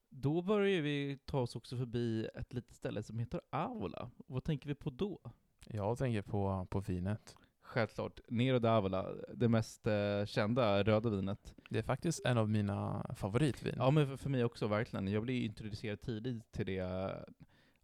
då 0.10 0.42
börjar 0.42 0.82
vi 0.82 1.20
ta 1.26 1.40
oss 1.40 1.56
också 1.56 1.78
förbi 1.78 2.30
ett 2.36 2.54
litet 2.54 2.76
ställe 2.76 3.04
som 3.04 3.20
heter 3.20 3.42
Avola. 3.50 4.12
Vad 4.28 4.44
tänker 4.44 4.68
vi 4.68 4.76
på 4.76 4.90
då? 4.90 5.20
Jag 5.66 5.98
tänker 5.98 6.22
på, 6.22 6.68
på 6.70 6.80
vinet. 6.80 7.36
Självklart, 7.62 8.20
Nero 8.28 8.60
d'Avola, 8.60 9.26
det 9.34 9.50
mest 9.50 9.88
eh, 9.88 10.26
kända 10.26 10.84
röda 10.84 11.10
vinet. 11.10 11.56
Det 11.70 11.80
är 11.80 11.84
faktiskt 11.84 12.26
en 12.26 12.38
av 12.38 12.50
mina 12.50 13.06
favoritvin. 13.16 13.74
Ja 13.78 13.92
men 13.92 14.08
för, 14.08 14.18
för 14.18 14.30
mig 14.30 14.44
också 14.44 14.68
verkligen. 14.68 15.08
Jag 15.08 15.24
blev 15.24 15.36
introducerad 15.36 16.02
tidigt 16.02 16.52
till 16.52 16.66
det 16.66 17.26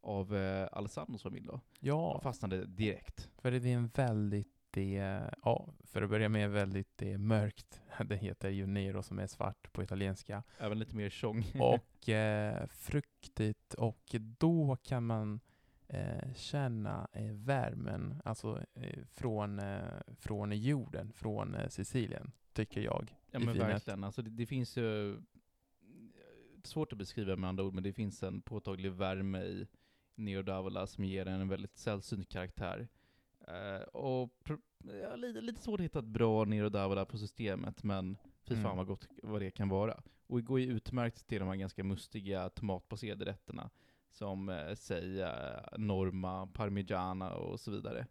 av 0.06 0.36
eh, 0.36 0.68
Alessandros 0.72 1.24
familj 1.24 1.46
då. 1.48 1.60
Ja, 1.80 2.12
Jag 2.13 2.24
fastnade 2.24 2.65
direkt. 2.65 3.30
för 3.38 3.52
det 3.52 3.58
är 3.58 3.76
en 3.76 3.88
väldigt, 3.88 4.48
det, 4.72 5.22
ja, 5.44 5.68
för 5.84 6.02
att 6.02 6.10
börja 6.10 6.30
med 6.30 6.52
väldigt 6.52 6.98
det 6.98 7.18
mörkt. 7.18 7.82
Det 8.06 8.15
heter 8.15 8.50
ju 8.50 8.68
Nero 8.68 9.04
som 9.04 9.20
är 9.20 9.28
svart 9.28 9.74
på 9.74 9.84
italienska. 9.84 10.44
Även 10.58 10.80
lite 10.80 10.96
mer 10.96 11.10
tjong. 11.10 11.44
Och 11.60 12.10
eh, 12.10 12.68
fruktigt 12.68 13.74
och 13.74 14.15
då 14.38 14.78
kan 14.84 15.06
man 15.06 15.39
eh, 15.88 16.34
känna 16.36 17.08
eh, 17.13 17.32
värmen, 17.32 18.22
alltså 18.26 18.62
eh, 18.74 19.04
från, 19.13 19.60
eh, 19.60 19.82
från 20.18 20.52
jorden, 20.52 21.13
från 21.13 21.56
eh, 21.56 21.68
Sicilien, 21.68 22.32
tycker 22.54 22.82
jag. 22.82 23.15
Ja 23.32 23.39
men 23.39 23.54
vinet. 23.54 23.70
verkligen. 23.70 24.04
Alltså 24.04 24.22
det, 24.22 24.30
det 24.30 24.46
finns 24.46 24.78
ju, 24.78 25.18
svårt 26.63 26.91
att 26.91 26.98
beskriva 26.98 27.36
med 27.36 27.48
andra 27.50 27.63
ord, 27.63 27.74
men 27.74 27.84
det 27.84 27.94
finns 27.94 28.24
en 28.24 28.41
påtaglig 28.41 28.91
värme 28.91 29.41
i 29.44 29.68
Nero 30.15 30.41
d'Avola 30.41 30.86
som 30.86 31.06
ger 31.06 31.25
den 31.25 31.41
en 31.41 31.47
väldigt 31.47 31.78
sällsynt 31.78 32.30
karaktär. 32.30 32.88
Eh, 33.47 33.82
och 33.88 34.49
ja, 35.01 35.15
lite, 35.15 35.41
lite 35.41 35.62
svårt 35.62 35.80
att 35.80 35.84
hitta 35.84 35.99
ett 35.99 36.06
bra 36.06 36.45
Nero 36.45 36.69
d'Avola 36.69 37.06
på 37.06 37.17
systemet, 37.17 37.84
men 37.84 38.17
fy 38.43 38.56
fan 38.56 38.65
Mm. 38.65 38.78
vad 38.78 38.88
gott 38.88 39.08
vad 39.23 39.41
det 39.41 39.51
kan 39.51 39.69
vara. 39.69 40.04
Och 40.28 40.38
det 40.38 40.43
går 40.43 40.60
ju 40.60 40.65
utmärkt 40.67 41.28
till 41.28 41.39
de 41.39 41.47
här 41.47 41.56
ganska 41.56 41.84
mustiga 41.84 42.49
tomatbaserade 42.49 43.25
rätterna, 43.25 43.69
som 44.10 44.49
eh, 44.49 44.75
säg 44.75 45.21
eh, 45.21 45.78
Norma, 45.78 46.47
Parmigiana 46.47 47.36
och 47.36 47.60
så 47.60 47.71
vidare. 47.71 48.08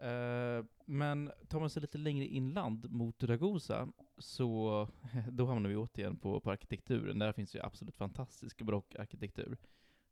Eh, 0.00 0.64
men 0.86 1.32
tar 1.48 1.60
man 1.60 1.70
sig 1.70 1.82
lite 1.82 1.98
längre 1.98 2.26
inland 2.26 2.90
mot 2.90 3.22
Ragusa, 3.22 3.88
så 4.18 4.88
då 5.30 5.46
hamnar 5.46 5.70
vi 5.70 5.76
återigen 5.76 6.16
på, 6.16 6.40
på 6.40 6.50
arkitekturen. 6.50 7.18
Där 7.18 7.32
finns 7.32 7.54
ju 7.56 7.60
absolut 7.60 7.96
fantastisk 7.96 8.62
barockarkitektur. 8.62 9.58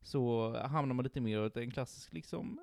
Så 0.05 0.57
hamnar 0.59 0.95
man 0.95 1.05
lite 1.05 1.21
mer 1.21 1.43
åt 1.43 1.57
en 1.57 1.71
klassisk, 1.71 2.13
liksom, 2.13 2.61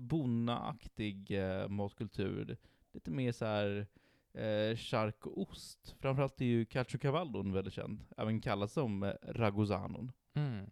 bonnaaktig 0.00 1.30
eh, 1.30 1.68
matkultur. 1.68 2.56
Lite 2.92 3.10
mer 3.10 3.32
så 3.32 3.44
här 3.44 3.86
eh, 4.32 4.76
chark 4.76 5.26
och 5.26 5.38
ost. 5.38 5.96
Framförallt 5.98 6.40
är 6.40 6.44
ju 6.44 6.64
Caciocavallo 6.64 7.52
väldigt 7.52 7.74
känd, 7.74 8.04
även 8.16 8.40
kallad 8.40 8.70
som 8.70 9.02
eh, 9.02 9.12
Ragusanon. 9.22 10.12
Mm. 10.34 10.70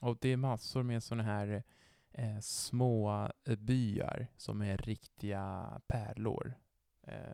Och 0.00 0.18
det 0.20 0.28
är 0.28 0.36
massor 0.36 0.82
med 0.82 1.02
sådana 1.02 1.22
här 1.22 1.62
eh, 2.12 2.38
små 2.40 3.30
eh, 3.44 3.56
byar 3.56 4.26
som 4.36 4.62
är 4.62 4.76
riktiga 4.76 5.80
pärlor 5.86 6.54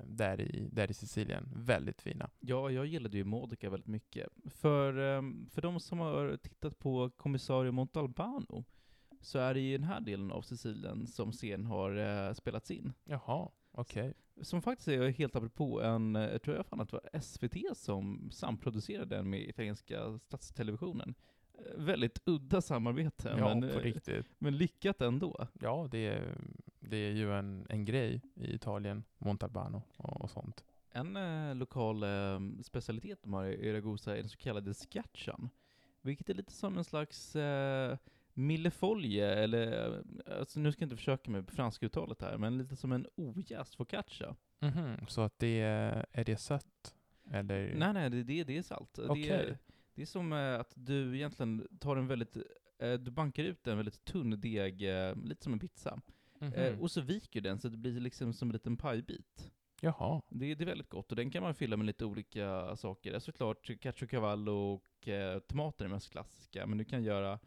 där, 0.05 0.41
i, 0.41 0.69
där 0.73 0.91
i 0.91 0.95
Sicilien. 0.95 1.49
Väldigt 1.57 2.03
fina. 2.03 2.31
Ja, 2.41 2.71
jag 2.71 2.87
gillade 2.87 3.17
ju 3.17 3.25
Modica 3.25 3.71
väldigt 3.71 3.89
mycket. 3.89 4.29
För, 4.51 4.99
ehm, 4.99 5.47
för 5.51 5.63
de 5.63 5.81
som 5.81 5.99
har 5.99 6.37
tittat 6.37 6.79
på 6.79 7.11
Kommissario 7.17 7.73
Montalbano, 7.73 8.65
så 9.21 9.39
är 9.39 9.55
det 9.55 9.61
ju 9.61 9.79
den 9.79 9.87
här 9.87 10.01
delen 10.01 10.31
av 10.31 10.43
Sicilien 10.43 11.07
som 11.07 11.33
scen 11.33 11.67
har 11.67 11.97
eh, 11.97 12.33
spelats 12.35 12.71
in. 12.71 12.93
Jaha, 13.05 13.49
okej. 13.71 14.15
Som 14.43 14.63
faktiskt 14.63 14.89
är 14.89 15.09
helt 15.09 15.37
apropå 15.37 15.83
en, 15.83 16.17
eh, 16.17 16.23
jag 16.23 16.43
tror 16.43 16.57
jag 16.57 16.67
fan 16.67 16.81
att 16.81 16.89
det 16.89 16.97
var 16.97 17.21
SVT 17.21 17.77
som 17.77 18.31
samproducerade 18.33 19.17
den 19.17 19.31
med 19.31 19.49
italienska 19.49 20.19
statstelevisionen. 20.19 21.15
Väldigt 21.77 22.23
udda 22.25 22.61
samarbete, 22.61 23.35
Ja, 23.38 23.49
men, 23.55 23.61
på 23.61 23.79
eh, 23.79 23.83
riktigt. 23.83 24.27
men 24.38 24.57
lyckat 24.57 25.01
ändå. 25.01 25.47
Ja, 25.61 25.88
det 25.90 25.99
är, 26.07 26.35
det 26.81 26.97
är 26.97 27.11
ju 27.12 27.33
en, 27.33 27.67
en 27.69 27.85
grej 27.85 28.21
i 28.35 28.55
Italien, 28.55 29.05
Montalbano 29.19 29.83
och, 29.97 30.21
och 30.21 30.31
sånt. 30.31 30.64
En 30.90 31.17
eh, 31.17 31.55
lokal 31.55 32.03
eh, 32.03 32.40
specialitet 32.62 33.19
de 33.23 33.33
har 33.33 33.45
i 33.45 33.73
Ragusa 33.73 34.12
är 34.12 34.17
den 34.21 34.29
så 34.29 34.37
kallade 34.37 34.75
scatchan. 34.75 35.49
Vilket 36.03 36.31
är 36.31 36.35
lite 36.35 36.53
som 36.53 36.79
en 36.79 36.85
slags 36.85 37.37
eh, 37.37 37.97
millefolje, 38.35 39.35
eller 39.35 39.93
eh, 40.27 40.38
alltså, 40.38 40.61
nu 40.61 40.73
ska 40.73 40.83
jag 40.83 40.87
inte 40.87 40.97
försöka 40.97 41.31
med 41.31 41.51
franska 41.51 41.87
uttalet 41.87 42.21
här, 42.23 42.38
men 42.38 42.59
lite 42.59 42.77
som 42.77 42.93
en 42.93 43.07
ojäst 43.17 43.75
focaccia. 43.75 44.37
Mhm, 44.61 45.07
Så 45.09 45.21
att 45.21 45.38
det 45.38 45.61
är, 46.12 46.25
det 46.25 46.37
sött? 46.37 46.95
Eller? 47.31 47.75
Nej, 47.75 47.93
nej, 47.93 48.11
det, 48.11 48.23
det, 48.23 48.45
det 48.45 48.57
är 48.59 48.62
salt. 48.62 48.95
Det, 48.95 49.09
Okej. 49.09 49.29
är, 49.29 49.59
det 49.94 50.02
är 50.02 50.07
som 50.07 50.33
eh, 50.33 50.61
att 50.61 50.72
du 50.76 51.16
egentligen 51.16 51.68
tar 51.80 51.96
en 51.96 52.07
väldigt, 52.07 52.37
eh, 52.78 52.92
du 52.92 53.11
bankar 53.11 53.44
ut 53.44 53.66
en 53.66 53.76
väldigt 53.76 54.04
tunn 54.04 54.40
deg, 54.40 54.83
eh, 54.83 55.16
lite 55.16 55.44
som 55.44 55.52
en 55.52 55.59
pizza. 55.59 56.00
Mhm. 56.38 56.52
Eh, 56.52 56.80
och 56.80 56.90
så 56.90 57.00
viker 57.00 57.40
den 57.40 57.59
så 57.59 57.68
det 57.68 57.76
blir 57.76 58.00
liksom 58.00 58.33
som 58.33 58.48
en 58.48 58.52
liten 58.52 58.76
pajbit. 58.76 59.50
Jaha. 59.80 60.22
Det, 60.28 60.54
det 60.54 60.64
är 60.64 60.66
väldigt 60.66 60.88
gott 60.88 61.11
och 61.11 61.16
den 61.16 61.30
kan 61.30 61.42
man 61.42 61.54
fylla 61.54 61.76
med 61.76 61.87
lite 61.87 62.04
olika 62.04 62.76
saker. 62.76 63.18
Såklart 63.18 63.80
cacio 63.80 64.50
och 64.50 65.09
eh, 65.09 65.38
tomater 65.38 65.85
är 65.85 65.88
mest 65.88 66.11
klassiska, 66.11 66.66
men 66.66 66.78
du 66.78 66.85
kan 66.85 67.02
göra 67.02 67.38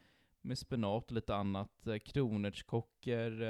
med 0.42 0.58
spenat 0.58 1.06
och 1.06 1.12
lite 1.12 1.36
annat. 1.36 1.88
Kronärtskockor. 2.06 3.42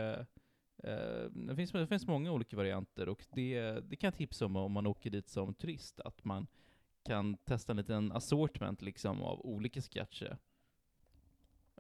Eh, 0.84 1.30
det, 1.32 1.56
finns, 1.56 1.72
det 1.72 1.88
finns 1.88 2.08
många 2.08 2.32
olika 2.32 2.58
varianter 2.58 3.10
och 3.10 3.26
det, 3.34 3.80
det 3.90 3.96
kan 3.96 4.08
jag 4.08 4.16
tipsa 4.18 4.46
om 4.46 4.56
om 4.56 4.72
man 4.72 4.88
åker 4.88 5.10
dit 5.10 5.30
som 5.30 5.54
turist, 5.54 6.00
att 6.00 6.24
man 6.24 6.48
kan 7.08 7.38
testa 7.38 7.74
en 7.74 7.78
liten 7.78 8.12
assortment 8.12 8.82
liksom 8.82 9.22
av 9.22 9.46
olika 9.46 9.82
sketcher. 9.82 10.38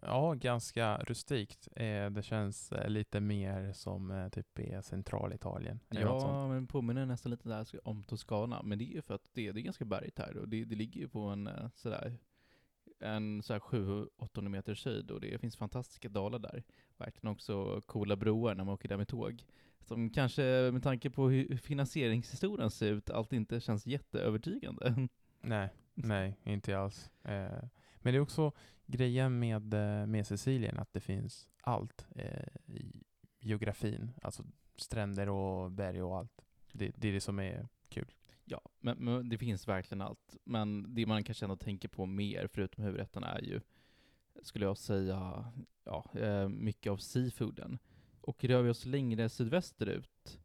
Ja, 0.01 0.33
ganska 0.33 0.97
rustikt. 0.97 1.67
Eh, 1.75 2.09
det 2.09 2.23
känns 2.23 2.71
eh, 2.71 2.89
lite 2.89 3.19
mer 3.19 3.73
som 3.73 4.11
eh, 4.11 4.29
typ 4.29 4.59
i 4.59 4.79
Centralitalien. 4.83 5.79
Ja, 5.89 6.47
men 6.47 6.67
påminner 6.67 7.05
nästan 7.05 7.29
lite 7.29 7.49
där 7.49 7.87
om 7.87 8.03
Toscana, 8.03 8.63
men 8.63 8.77
det 8.77 8.83
är 8.83 8.93
ju 8.93 9.01
för 9.01 9.13
att 9.13 9.29
det, 9.33 9.51
det 9.51 9.59
är 9.59 9.63
ganska 9.63 9.85
bergigt 9.85 10.19
här 10.19 10.37
och 10.37 10.49
det, 10.49 10.65
det 10.65 10.75
ligger 10.75 11.01
ju 11.01 11.07
på 11.07 11.19
en 11.19 11.47
eh, 11.47 11.69
sådär 11.75 12.17
en 12.99 13.43
sådär 13.43 13.59
700-800 13.59 14.49
meters 14.49 14.85
höjd 14.85 15.11
och 15.11 15.21
det 15.21 15.41
finns 15.41 15.57
fantastiska 15.57 16.09
dalar 16.09 16.39
där. 16.39 16.63
Verkligen 16.97 17.31
också 17.31 17.81
coola 17.81 18.15
broar 18.15 18.55
när 18.55 18.63
man 18.63 18.73
åker 18.73 18.89
där 18.89 18.97
med 18.97 19.07
tåg. 19.07 19.45
Som 19.87 20.09
kanske 20.09 20.69
med 20.73 20.83
tanke 20.83 21.09
på 21.09 21.29
hur 21.29 21.57
finansieringshistorien 21.57 22.71
ser 22.71 22.91
ut, 22.91 23.09
allt 23.09 23.33
inte 23.33 23.59
känns 23.59 23.87
jätteövertygande. 23.87 25.07
Nej, 25.41 25.69
nej, 25.93 26.37
inte 26.43 26.77
alls. 26.79 27.11
Eh, 27.23 27.63
men 27.95 28.13
det 28.13 28.15
är 28.15 28.19
också 28.19 28.51
grejen 28.85 29.39
med, 29.39 29.73
eh, 29.73 30.05
med 30.05 30.27
Sicilien, 30.27 30.79
att 30.79 30.93
det 30.93 30.99
finns 30.99 31.47
allt 31.61 32.05
eh, 32.15 32.47
i 32.65 33.03
geografin. 33.39 34.11
Alltså 34.21 34.43
stränder 34.75 35.29
och 35.29 35.71
berg 35.71 36.03
och 36.03 36.17
allt. 36.17 36.45
Det, 36.71 36.91
det 36.95 37.09
är 37.09 37.13
det 37.13 37.21
som 37.21 37.39
är 37.39 37.67
kul. 37.89 38.13
Ja, 38.45 38.61
men, 38.79 38.97
men 38.97 39.29
det 39.29 39.37
finns 39.37 39.67
verkligen 39.67 40.01
allt. 40.01 40.35
Men 40.43 40.95
det 40.95 41.05
man 41.05 41.23
kanske 41.23 41.45
ändå 41.45 41.55
tänker 41.55 41.87
på 41.87 42.05
mer, 42.05 42.47
förutom 42.53 42.83
huvudrätterna, 42.83 43.27
är 43.27 43.41
ju, 43.41 43.61
skulle 44.41 44.65
jag 44.65 44.77
säga, 44.77 45.51
ja, 45.83 46.05
eh, 46.13 46.49
mycket 46.49 46.91
av 46.91 46.97
seafooden. 46.97 47.79
Och 48.27 48.43
rör 48.43 48.61
vi 48.61 48.69
oss 48.69 48.85
längre 48.85 49.29
sydvästerut, 49.29 50.39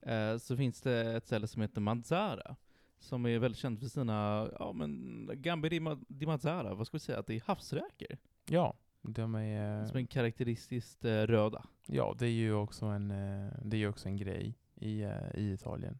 eh, 0.00 0.36
så 0.36 0.56
finns 0.56 0.80
det 0.80 1.16
ett 1.16 1.26
ställe 1.26 1.46
som 1.46 1.62
heter 1.62 1.80
Mazzara, 1.80 2.56
som 2.98 3.26
är 3.26 3.38
väldigt 3.38 3.58
känt 3.58 3.80
för 3.80 3.86
sina, 3.88 4.48
ja 4.58 4.72
men, 4.72 5.30
Gambi 5.34 5.68
di, 5.68 5.80
Ma- 5.80 6.04
di 6.08 6.26
Mazzara, 6.26 6.74
vad 6.74 6.86
ska 6.86 6.96
vi 6.96 7.00
säga, 7.00 7.18
att 7.18 7.26
det 7.26 7.34
är 7.34 7.42
havsräkor. 7.46 8.16
Ja, 8.48 8.76
de 9.02 9.34
är... 9.34 9.86
Som 9.86 9.98
är 9.98 10.06
karaktäristiskt 10.06 11.04
eh, 11.04 11.10
röda. 11.22 11.66
Ja, 11.86 12.14
det 12.18 12.26
är 12.26 12.30
ju 12.30 12.52
också 12.54 12.86
en, 12.86 13.10
eh, 13.10 13.52
det 13.64 13.76
är 13.82 13.88
också 13.88 14.08
en 14.08 14.16
grej 14.16 14.54
i, 14.74 15.02
eh, 15.02 15.34
i 15.34 15.52
Italien. 15.52 15.98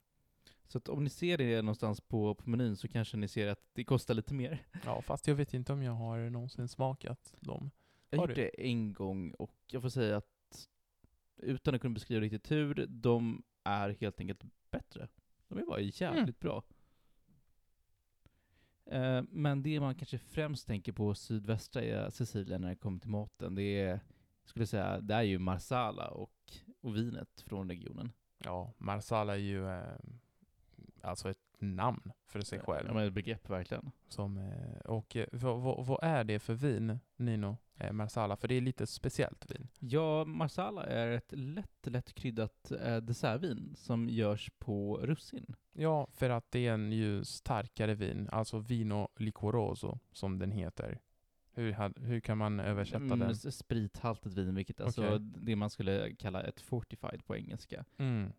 Så 0.69 0.79
att 0.79 0.89
om 0.89 1.05
ni 1.05 1.11
ser 1.11 1.39
det 1.39 1.63
någonstans 1.63 2.01
på, 2.01 2.35
på 2.35 2.51
menyn 2.51 2.77
så 2.77 2.89
kanske 2.89 3.17
ni 3.17 3.29
ser 3.29 3.47
att 3.49 3.61
det 3.73 3.85
kostar 3.85 4.15
lite 4.15 4.35
mer. 4.35 4.67
Ja, 4.85 5.03
fast 5.03 5.27
jag 5.27 5.35
vet 5.35 5.55
inte 5.55 5.73
om 5.73 5.83
jag 5.83 5.93
har 5.93 6.31
någonsin 6.31 6.69
smakat 6.69 7.35
dem. 7.41 7.71
Jag 8.11 8.19
Har 8.19 8.29
gjort 8.29 8.37
det 8.37 8.67
en 8.67 8.93
gång 8.93 9.31
och 9.31 9.55
jag 9.71 9.83
får 9.83 9.89
säga 9.89 10.17
att 10.17 10.36
utan 11.37 11.75
att 11.75 11.81
kunna 11.81 11.95
beskriva 11.95 12.21
riktigt 12.21 12.51
hur, 12.51 12.87
de 12.89 13.43
är 13.65 13.89
helt 14.01 14.21
enkelt 14.21 14.43
bättre. 14.71 15.09
De 15.49 15.59
är 15.59 15.65
bara 15.67 15.81
jävligt 15.81 16.23
Mm. 16.23 16.35
bra. 16.41 16.63
Eh, 18.87 19.23
Men 19.31 19.63
det 19.63 19.81
man 19.81 19.95
kanske 19.95 20.19
främst 20.19 20.67
tänker 20.67 20.93
på 20.93 21.15
sydvästra 21.15 22.11
Sicilien 22.11 22.61
när 22.61 22.69
det 22.69 22.77
kommer 22.77 23.01
till 23.01 23.11
maten, 23.11 23.55
det 23.55 23.63
är, 23.81 24.01
skulle 24.45 24.63
jag 24.63 24.69
säga, 24.69 25.01
det 25.01 25.15
är 25.15 25.23
ju 25.23 25.39
Marsala 25.39 26.09
och, 26.09 26.33
och 26.81 26.97
vinet 26.97 27.41
från 27.47 27.69
regionen. 27.69 28.13
Ja, 28.39 28.73
Marsala 28.79 29.33
är 29.35 29.39
ju 29.41 29.69
eh, 29.69 29.95
alltså 31.03 31.31
ett 31.31 31.39
namn 31.59 32.13
för 32.27 32.41
sig 32.41 32.61
själv. 32.61 32.87
Ja, 32.89 32.95
men 32.95 33.07
ett 33.07 33.13
begrepp 33.13 33.51
verkligen. 33.51 33.91
Som, 34.09 34.37
eh, 34.39 34.79
och 34.79 35.17
eh, 35.17 35.27
vad, 35.33 35.99
är 36.03 36.25
det 36.25 36.39
för 36.39 36.55
vin, 36.55 36.99
Nino? 37.17 37.57
Eh, 37.77 37.93
Marsala? 37.93 38.37
För 38.37 38.49
det 38.49 38.55
är 38.55 38.61
lite 38.61 38.87
speciellt 38.87 39.51
vin. 39.51 39.69
Ja, 39.79 40.25
Marsala 40.25 40.85
är 40.85 41.11
ett 41.11 41.33
lätt, 41.33 41.87
lätt 41.87 42.13
kryddat 42.15 42.73
dessertvin 43.03 43.75
som 43.77 44.09
görs 44.09 44.51
på 44.59 44.97
russin. 44.97 45.57
Ja, 45.73 46.09
för 46.13 46.31
att 46.31 46.51
det 46.51 46.67
är 46.67 46.73
en 46.75 46.93
ju 46.93 47.25
starkare 47.25 47.95
vin, 47.95 48.29
alltså 48.33 48.59
vino 48.59 49.09
licoroso 49.17 49.99
som 50.13 50.39
den 50.39 50.51
heter. 50.53 51.01
Hur, 51.53 52.01
hur 52.01 52.21
kan 52.21 52.39
man 52.39 52.61
översätta 52.61 53.05
Mm, 53.05 53.19
den? 53.19 53.35
Sprithaltigt 53.37 54.37
vin, 54.37 54.55
vilket 54.55 54.81
alltså 54.81 55.07
Okej. 55.07 55.19
det 55.21 55.57
man 55.57 55.71
skulle 55.71 56.15
kalla 56.15 56.43
ett 56.43 56.61
fortified 56.61 57.27
på 57.27 57.37
engelska. 57.37 57.85
Mm. 57.97 58.33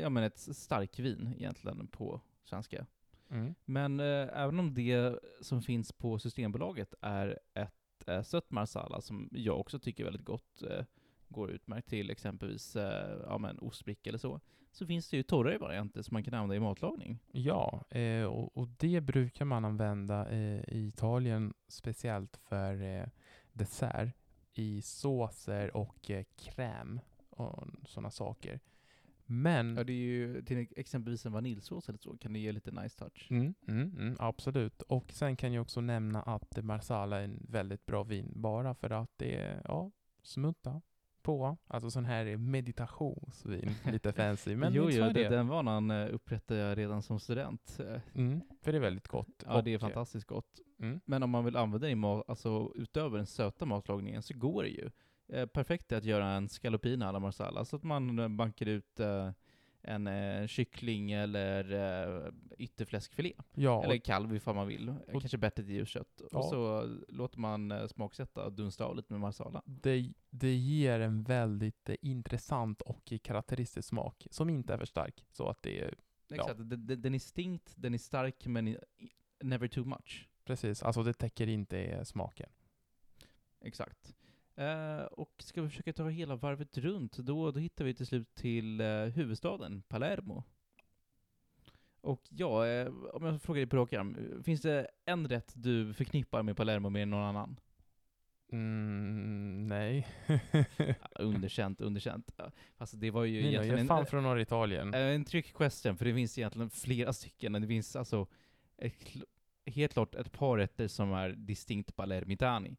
Ja 0.00 0.08
men 0.08 0.22
ett 0.24 0.38
starkvin 0.38 1.34
egentligen 1.36 1.86
på 1.86 2.20
svenska. 2.48 2.86
Mm. 3.30 3.54
Men 3.64 4.00
eh, 4.00 4.28
även 4.32 4.58
om 4.58 4.74
det 4.74 5.18
som 5.40 5.62
finns 5.62 5.92
på 5.92 6.18
Systembolaget 6.18 6.94
är 7.00 7.38
ett 7.54 8.08
eh, 8.08 8.22
sött 8.22 8.50
marsala 8.50 9.00
som 9.00 9.28
jag 9.32 9.60
också 9.60 9.78
tycker 9.78 10.02
är 10.02 10.04
väldigt 10.04 10.24
gott, 10.24 10.62
eh, 10.62 10.84
går 11.28 11.50
utmärkt 11.50 11.88
till 11.88 12.10
exempelvis 12.10 12.76
eh, 12.76 13.20
ja, 13.26 13.38
men 13.38 13.58
ostbricka 13.58 14.10
eller 14.10 14.18
så, 14.18 14.40
så 14.72 14.86
finns 14.86 15.08
det 15.10 15.16
ju 15.16 15.22
torrare 15.22 15.58
varianter 15.58 16.02
som 16.02 16.14
man 16.14 16.24
kan 16.24 16.34
använda 16.34 16.56
i 16.56 16.60
matlagning. 16.60 17.18
Ja, 17.32 17.84
eh, 17.90 18.24
och, 18.24 18.56
och 18.56 18.68
det 18.68 19.00
brukar 19.00 19.44
man 19.44 19.64
använda 19.64 20.28
eh, 20.28 20.60
i 20.68 20.86
Italien 20.88 21.54
speciellt 21.68 22.36
för 22.36 22.82
eh, 22.82 23.06
dessert 23.52 24.14
i 24.54 24.82
såser 24.82 25.76
och 25.76 26.10
eh, 26.10 26.24
kräm 26.36 27.00
och 27.30 27.64
sådana 27.86 28.10
saker. 28.10 28.60
Men 29.26 29.76
Ja, 29.76 29.84
det 29.84 29.92
är 29.92 29.96
ju 29.96 30.42
till 30.42 30.66
exempelvis 30.76 31.26
en 31.26 31.32
vaniljsås 31.32 31.88
eller 31.88 31.98
så 31.98 32.16
kan 32.16 32.32
det 32.32 32.38
ge 32.38 32.52
lite 32.52 32.70
nice 32.70 32.98
touch. 32.98 33.26
Mm, 33.30 33.54
mm, 33.68 33.92
mm, 33.98 34.16
absolut. 34.18 34.82
Och 34.82 35.12
sen 35.12 35.36
kan 35.36 35.52
jag 35.52 35.62
också 35.62 35.80
nämna 35.80 36.22
att 36.22 36.64
Marsala 36.64 37.18
är 37.18 37.24
en 37.24 37.46
väldigt 37.48 37.86
bra 37.86 38.02
vin 38.02 38.32
bara 38.34 38.74
för 38.74 38.90
att 38.90 39.10
det 39.16 39.36
är, 39.36 39.62
ja, 39.64 39.90
smutta 40.22 40.82
på. 41.22 41.56
Alltså 41.66 41.90
sån 41.90 42.04
här 42.04 42.36
meditationsvin, 42.36 43.70
lite 43.92 44.12
fancy. 44.12 44.56
Men 44.56 44.72
jo, 44.72 44.90
jo, 44.90 45.02
det. 45.02 45.12
det. 45.12 45.28
den 45.28 45.48
vanan 45.48 45.90
eh, 45.90 46.14
upprättade 46.14 46.60
jag 46.60 46.78
redan 46.78 47.02
som 47.02 47.20
student. 47.20 47.80
Mm, 48.14 48.40
för 48.62 48.72
det 48.72 48.78
är 48.78 48.82
väldigt 48.82 49.08
gott. 49.08 49.44
Ja, 49.46 49.62
det 49.62 49.70
är 49.70 49.76
Och, 49.76 49.82
eh, 49.82 49.86
fantastiskt 49.88 50.26
gott. 50.26 50.60
Mm, 50.78 51.00
Men 51.04 51.22
om 51.22 51.30
man 51.30 51.44
vill 51.44 51.56
använda 51.56 51.86
det 51.86 51.90
i 51.90 51.94
mat, 51.94 52.24
alltså 52.28 52.72
utöver 52.74 53.16
den 53.16 53.26
söta 53.26 53.66
matlagningen, 53.66 54.22
så 54.22 54.34
går 54.34 54.62
det 54.62 54.68
ju. 54.68 54.90
Eh, 55.28 55.46
perfekt 55.46 55.92
är 55.92 55.96
att 55.96 56.04
göra 56.04 56.26
en 56.28 56.48
scallopina 56.48 57.08
alla 57.08 57.20
marsala, 57.20 57.64
så 57.64 57.76
att 57.76 57.82
man 57.82 58.18
eh, 58.18 58.28
bankar 58.28 58.66
ut 58.66 59.00
eh, 59.00 59.30
en 59.82 60.06
eh, 60.06 60.46
kyckling 60.46 61.12
eller 61.12 61.72
eh, 62.26 62.32
ytterfläskfilé. 62.58 63.32
ja, 63.54 63.84
Eller 63.84 63.96
kalv 63.98 64.36
ifall 64.36 64.54
man 64.54 64.66
vill. 64.66 64.88
och- 64.88 65.20
Kanske 65.20 65.38
bättre 65.38 65.62
till 65.64 65.72
djurkött. 65.74 66.22
Ja. 66.30 66.38
Och 66.38 66.44
så 66.44 66.82
låter 67.08 67.38
man 67.38 67.72
eh, 67.72 67.86
smaksätta 67.86 68.44
och 68.44 68.52
dunsta 68.52 68.84
av 68.84 68.96
lite 68.96 69.12
med 69.12 69.20
marsala. 69.20 69.62
det, 69.64 70.12
det 70.30 70.54
ger 70.54 71.00
en 71.00 71.22
väldigt 71.22 71.88
eh, 71.88 71.96
intressant 72.02 72.82
och 72.82 73.12
karaktäristisk 73.22 73.88
smak 73.88 74.26
som 74.30 74.48
inte 74.50 74.74
är 74.74 74.78
för 74.78 74.86
stark. 74.86 75.24
Så 75.32 75.48
att 75.48 75.62
det 75.62 75.80
är 75.80 75.94
Exakt, 76.30 76.58
den, 76.58 76.86
den 76.86 77.02
den 77.02 77.14
är 77.14 77.18
stinkt, 77.18 77.74
den 77.76 77.94
är 77.94 77.98
stark, 77.98 78.46
men 78.46 78.76
never 79.42 79.68
too 79.68 79.84
much. 79.84 80.28
precis, 80.44 80.82
alltså 80.82 81.02
det 81.02 81.12
täcker 81.12 81.46
inte 81.46 82.04
smaken. 82.04 82.48
Exakt. 83.60 84.14
Eh, 84.56 85.04
och 85.04 85.32
ska 85.38 85.62
vi 85.62 85.68
försöka 85.68 85.92
ta 85.92 86.08
hela 86.08 86.36
varvet 86.36 86.78
runt, 86.78 87.16
då, 87.16 87.50
då 87.50 87.60
hittar 87.60 87.84
vi 87.84 87.94
till 87.94 88.06
slut 88.06 88.34
till 88.34 88.80
eh, 88.80 89.04
huvudstaden, 89.04 89.82
Palermo. 89.88 90.44
Och 92.00 92.22
ja, 92.30 92.66
eh, 92.66 92.92
om 93.12 93.24
jag 93.24 93.42
frågar 93.42 93.60
dig 93.60 93.66
på 93.66 93.76
rak 93.76 93.92
arm, 93.92 94.42
finns 94.44 94.60
det 94.60 94.88
en 95.04 95.28
rätt 95.28 95.52
du 95.56 95.94
förknippar 95.94 96.42
med 96.42 96.56
Palermo 96.56 96.90
mer 96.90 97.02
än 97.02 97.10
någon 97.10 97.22
annan? 97.22 97.60
Mm, 98.52 99.66
nej. 99.68 100.06
Underkänt, 101.14 101.80
underkänt. 101.80 102.30
Alltså 102.76 102.96
det 102.96 103.10
var 103.10 103.24
ju 103.24 103.40
jag 103.40 103.48
egentligen 103.48 103.78
en, 103.78 103.86
fan 103.86 104.06
från 104.06 104.22
norra 104.22 104.40
Italien. 104.40 104.94
en 104.94 105.24
trick 105.24 105.56
question, 105.56 105.96
för 105.96 106.04
det 106.04 106.14
finns 106.14 106.38
egentligen 106.38 106.70
flera 106.70 107.12
stycken. 107.12 107.52
Det 107.52 107.66
finns 107.66 107.96
alltså 107.96 108.26
ett, 108.76 109.16
helt 109.66 109.92
klart 109.92 110.14
ett 110.14 110.32
par 110.32 110.56
rätter 110.56 110.88
som 110.88 111.12
är 111.12 111.28
distinkt 111.30 111.96
palermitani. 111.96 112.76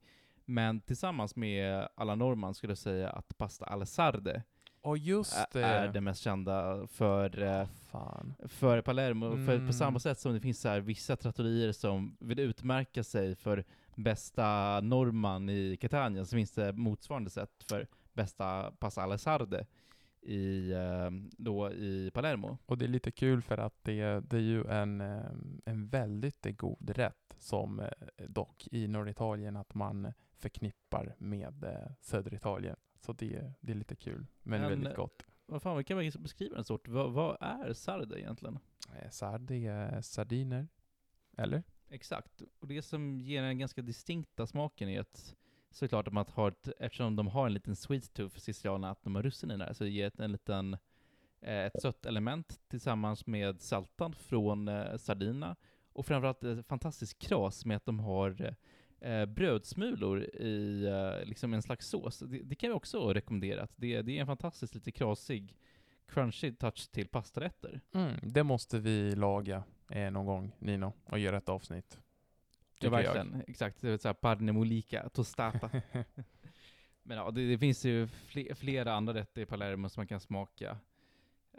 Men 0.49 0.81
tillsammans 0.81 1.35
med 1.35 1.87
alla 1.95 2.15
norman 2.15 2.53
skulle 2.53 2.71
jag 2.71 2.77
säga 2.77 3.09
att 3.09 3.37
pasta 3.37 3.65
al 3.65 3.85
sarde 3.85 4.43
Och 4.81 4.97
just 4.97 5.37
ä- 5.37 5.45
det. 5.51 5.63
är 5.63 5.87
det 5.87 6.01
mest 6.01 6.21
kända 6.21 6.87
för, 6.87 7.65
fan. 7.91 8.33
för 8.47 8.81
Palermo. 8.81 9.29
För 9.31 9.55
Mm. 9.55 9.67
på 9.67 9.73
samma 9.73 9.99
sätt 9.99 10.19
som 10.19 10.33
det 10.33 10.39
finns 10.39 10.59
så 10.61 10.69
här 10.69 10.79
vissa 10.79 11.15
trattorier 11.15 11.71
som 11.71 12.17
vill 12.19 12.39
utmärka 12.39 13.03
sig 13.03 13.35
för 13.35 13.63
bästa 13.95 14.79
norman 14.81 15.49
i 15.49 15.77
Catania, 15.81 16.25
så 16.25 16.35
finns 16.35 16.51
det 16.51 16.73
motsvarande 16.73 17.29
sätt 17.29 17.63
för 17.69 17.87
bästa 18.13 18.71
pasta 18.79 19.03
al 19.03 19.19
sarde 19.19 19.65
i, 20.21 20.73
då 21.37 21.71
i 21.71 22.11
Palermo. 22.13 22.57
Och 22.65 22.77
det 22.77 22.85
är 22.85 22.89
lite 22.89 23.11
kul 23.11 23.41
för 23.41 23.57
att 23.57 23.83
det, 23.83 24.19
det 24.29 24.37
är 24.37 24.41
ju 24.41 24.65
en, 24.67 25.01
en 25.65 25.87
väldigt 25.87 26.57
god 26.57 26.89
rätt 26.89 27.35
som 27.39 27.81
dock 28.27 28.67
i 28.71 28.87
norra 28.87 29.09
Italien 29.09 29.57
att 29.57 29.73
man 29.73 30.13
förknippar 30.37 31.15
med 31.17 31.63
eh, 31.63 31.91
södra 32.01 32.35
Italien. 32.35 32.75
Så 32.99 33.13
det, 33.13 33.53
det 33.59 33.71
är 33.71 33.75
lite 33.75 33.95
kul, 33.95 34.25
men, 34.43 34.61
Men, 34.61 34.69
väldigt 34.69 34.89
eh, 34.89 34.95
gott. 34.95 35.23
Vad 35.45 35.61
fan, 35.61 35.83
kan 35.83 35.97
man 35.97 36.11
beskriva 36.19 36.57
en 36.57 36.63
sort? 36.63 36.87
Vad, 36.87 37.11
vad 37.11 37.37
är 37.39 37.73
sarde 37.73 38.19
egentligen? 38.19 38.59
Eh, 38.95 39.09
Sardi 39.09 39.67
är 39.67 40.01
sardiner, 40.01 40.67
eller? 41.37 41.63
Exakt. 41.89 42.41
Och 42.59 42.67
det 42.67 42.81
som 42.81 43.21
ger 43.21 43.41
den 43.41 43.59
ganska 43.59 43.81
distinkta 43.81 44.47
smaken 44.47 44.89
är 44.89 44.99
att 44.99 45.35
såklart 45.71 46.07
att 46.07 46.13
man 46.13 46.25
har 46.33 46.47
ett, 46.47 46.69
eftersom 46.79 47.15
de 47.15 47.27
har 47.27 47.45
en 47.45 47.53
liten 47.53 47.75
sweet 47.75 48.13
tooth, 48.13 48.37
sicilianerna, 48.37 48.91
att 48.91 49.03
de 49.03 49.15
har 49.15 49.23
russin 49.23 49.51
i 49.51 49.57
där, 49.57 49.73
så 49.73 49.83
det 49.83 49.89
ger 49.89 50.07
ett, 50.07 50.19
en 50.19 50.31
liten, 50.31 50.73
eh, 51.41 51.65
ett 51.65 51.81
sött 51.81 52.05
element 52.05 52.59
tillsammans 52.67 53.27
med 53.27 53.61
saltan 53.61 54.13
från 54.13 54.67
eh, 54.67 54.97
Sardina. 54.97 55.55
Och 55.93 56.05
framförallt 56.05 56.43
ett 56.43 56.67
fantastiskt 56.67 57.19
kras 57.19 57.65
med 57.65 57.77
att 57.77 57.85
de 57.85 57.99
har 57.99 58.55
eh, 59.01 59.25
brödsmulor 59.25 60.23
i 60.23 60.85
eh, 60.85 61.25
liksom 61.25 61.53
en 61.53 61.61
slags 61.61 61.87
sås. 61.87 62.19
Det, 62.19 62.39
det 62.43 62.55
kan 62.55 62.69
vi 62.69 62.73
också 62.73 63.13
rekommendera. 63.13 63.67
Det, 63.75 64.01
det 64.01 64.17
är 64.17 64.21
en 64.21 64.27
fantastiskt 64.27 64.75
lite 64.75 64.91
krasig, 64.91 65.55
crunchy 66.07 66.51
touch 66.51 66.91
till 66.91 67.07
pastarätter. 67.07 67.81
Mm, 67.93 68.13
det 68.23 68.43
måste 68.43 68.79
vi 68.79 69.15
laga 69.15 69.63
eh, 69.91 70.11
någon 70.11 70.25
gång, 70.25 70.51
Nino, 70.59 70.93
och 71.05 71.19
göra 71.19 71.37
ett 71.37 71.49
avsnitt. 71.49 71.99
Ja, 72.79 72.85
jag. 72.85 72.91
verkligen. 72.91 73.43
Exakt. 73.47 73.81
Det 73.81 73.89
är 73.89 73.97
så 73.97 74.07
här 74.07 74.13
parne 74.13 74.51
molika, 74.51 75.09
tostata. 75.09 75.69
Men 77.03 77.17
ja, 77.17 77.31
det, 77.31 77.47
det 77.47 77.57
finns 77.57 77.85
ju 77.85 78.07
fle, 78.07 78.55
flera 78.55 78.93
andra 78.93 79.13
rätter 79.13 79.41
i 79.41 79.45
Palermo 79.45 79.89
som 79.89 80.01
man 80.01 80.07
kan 80.07 80.19
smaka. 80.19 80.77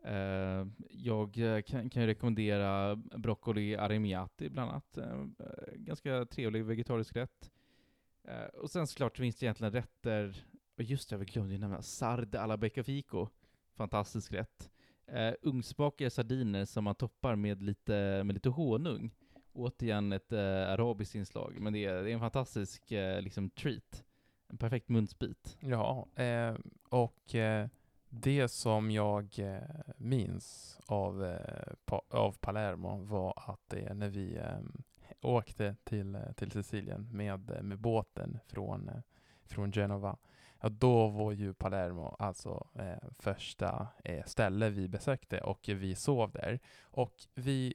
Eh, 0.04 0.66
jag 0.90 1.38
eh, 1.38 1.62
kan, 1.62 1.90
kan 1.90 2.02
ju 2.02 2.08
rekommendera 2.08 2.96
broccoli 2.96 3.76
arremiati 3.76 4.48
bland 4.48 4.70
annat. 4.70 4.98
Eh, 4.98 5.20
eh, 5.38 5.74
ganska 5.74 6.24
trevlig 6.24 6.64
vegetarisk 6.64 7.16
rätt. 7.16 7.50
Eh, 8.24 8.44
och 8.44 8.70
sen 8.70 8.86
såklart 8.86 9.18
finns 9.18 9.36
det 9.36 9.46
egentligen 9.46 9.72
rätter, 9.72 10.44
och 10.76 10.82
just 10.82 11.10
det, 11.10 11.16
jag 11.16 11.26
glömde 11.26 11.54
ju 11.54 11.60
nämna, 11.60 11.82
sarde 11.82 12.40
alla 12.40 12.56
beccafico. 12.56 13.28
Fantastisk 13.76 14.32
rätt. 14.32 14.70
Eh, 15.06 15.28
uh, 15.28 15.34
ugnsbakade 15.42 16.10
sardiner 16.10 16.64
som 16.64 16.84
man 16.84 16.94
toppar 16.94 17.36
med 17.36 17.62
lite, 17.62 18.22
med 18.24 18.34
lite 18.34 18.48
honung. 18.48 19.10
Återigen 19.52 20.12
ett 20.12 20.32
eh, 20.32 20.70
arabiskt 20.70 21.14
inslag, 21.14 21.56
men 21.60 21.72
det 21.72 21.84
är, 21.84 22.02
det 22.02 22.10
är 22.10 22.14
en 22.14 22.20
fantastisk 22.20 22.92
eh, 22.92 23.22
liksom 23.22 23.50
treat. 23.50 24.04
En 24.48 24.58
perfekt 24.58 24.88
munsbit. 24.88 25.56
Ja, 25.60 26.08
eh, 26.14 26.56
och 26.88 27.34
eh, 27.34 27.68
det 28.10 28.48
som 28.48 28.90
jag 28.90 29.38
eh, 29.38 29.60
minns 29.96 30.78
av, 30.86 31.24
eh, 31.24 31.72
pa, 31.84 32.02
av 32.10 32.36
Palermo 32.40 33.04
var 33.04 33.34
att 33.36 33.60
det 33.68 33.94
när 33.94 34.08
vi 34.08 34.36
eh, 34.36 34.58
åkte 35.20 35.76
till, 35.84 36.14
eh, 36.14 36.32
till 36.36 36.50
Sicilien 36.50 37.08
med, 37.12 37.50
eh, 37.50 37.62
med 37.62 37.78
båten 37.78 38.38
från, 38.46 38.88
eh, 38.88 39.00
från 39.44 39.72
Genova, 39.72 40.16
ja, 40.60 40.68
då 40.68 41.08
var 41.08 41.32
ju 41.32 41.54
Palermo 41.54 42.16
alltså 42.18 42.66
eh, 42.74 43.08
första 43.18 43.88
eh, 44.04 44.24
ställe 44.24 44.70
vi 44.70 44.88
besökte 44.88 45.40
och 45.40 45.68
vi 45.68 45.94
sov 45.94 46.30
där. 46.30 46.60
Och 46.82 47.14
vi 47.34 47.74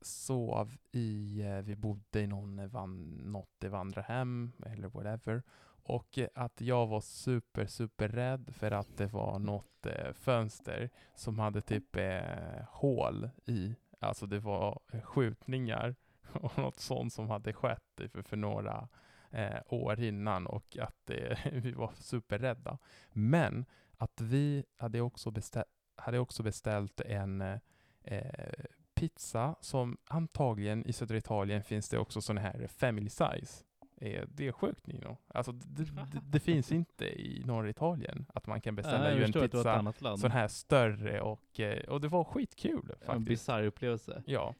sov 0.00 0.76
i, 0.92 1.40
eh, 1.42 1.58
vi 1.58 1.76
bodde 1.76 2.20
i 2.20 2.26
någon 2.26 2.58
eh, 2.58 2.66
van, 2.66 3.04
något 3.24 3.64
vandrarhem 3.64 4.52
eller 4.66 4.88
whatever. 4.88 5.42
Och 5.86 6.18
att 6.34 6.60
jag 6.60 6.86
var 6.86 7.00
super, 7.00 7.66
super 7.66 8.08
rädd 8.08 8.50
för 8.54 8.70
att 8.70 8.96
det 8.96 9.06
var 9.06 9.38
något 9.38 9.86
eh, 9.86 10.12
fönster 10.12 10.90
som 11.14 11.38
hade 11.38 11.60
typ 11.60 11.96
eh, 11.96 12.64
hål 12.68 13.30
i. 13.46 13.74
Alltså 14.00 14.26
det 14.26 14.38
var 14.38 14.80
eh, 14.92 15.00
skjutningar 15.00 15.94
och 16.32 16.58
något 16.58 16.78
sånt 16.80 17.12
som 17.12 17.30
hade 17.30 17.52
skett 17.52 18.00
för, 18.12 18.22
för 18.22 18.36
några 18.36 18.88
eh, 19.30 19.60
år 19.66 20.00
innan 20.00 20.46
och 20.46 20.76
att 20.80 21.10
eh, 21.10 21.38
vi 21.52 21.72
var 21.72 21.90
superrädda. 21.96 22.78
Men 23.12 23.64
att 23.96 24.20
vi 24.20 24.64
hade 24.76 25.00
också, 25.00 25.30
bestä- 25.30 25.64
hade 25.96 26.18
också 26.18 26.42
beställt 26.42 27.00
en 27.00 27.40
eh, 27.40 27.58
eh, 28.02 28.64
pizza 28.94 29.56
som 29.60 29.98
antagligen 30.04 30.86
i 30.86 30.92
södra 30.92 31.16
Italien 31.16 31.62
finns 31.62 31.88
det 31.88 31.98
också 31.98 32.20
sån 32.20 32.38
här 32.38 32.66
family 32.66 33.10
size. 33.10 33.64
Eh, 34.04 34.24
det 34.28 34.46
är 34.46 34.52
sjukt 34.52 34.86
Nino. 34.86 35.16
Alltså 35.28 35.52
det, 35.52 35.84
det, 35.84 36.20
det 36.30 36.40
finns 36.40 36.72
inte 36.72 37.04
i 37.04 37.42
norra 37.46 37.68
Italien 37.68 38.26
att 38.34 38.46
man 38.46 38.60
kan 38.60 38.74
beställa 38.74 39.14
ju 39.14 39.24
en 39.24 39.32
pizza 39.32 39.92
sån 40.16 40.30
här 40.30 40.48
större 40.48 41.20
och, 41.20 41.60
eh, 41.60 41.84
och 41.88 42.00
det 42.00 42.08
var 42.08 42.24
skitkul 42.24 42.90
en 42.90 43.06
faktiskt. 43.06 43.28
bisarr 43.28 43.62
upplevelse. 43.62 44.22
Ja, 44.26 44.54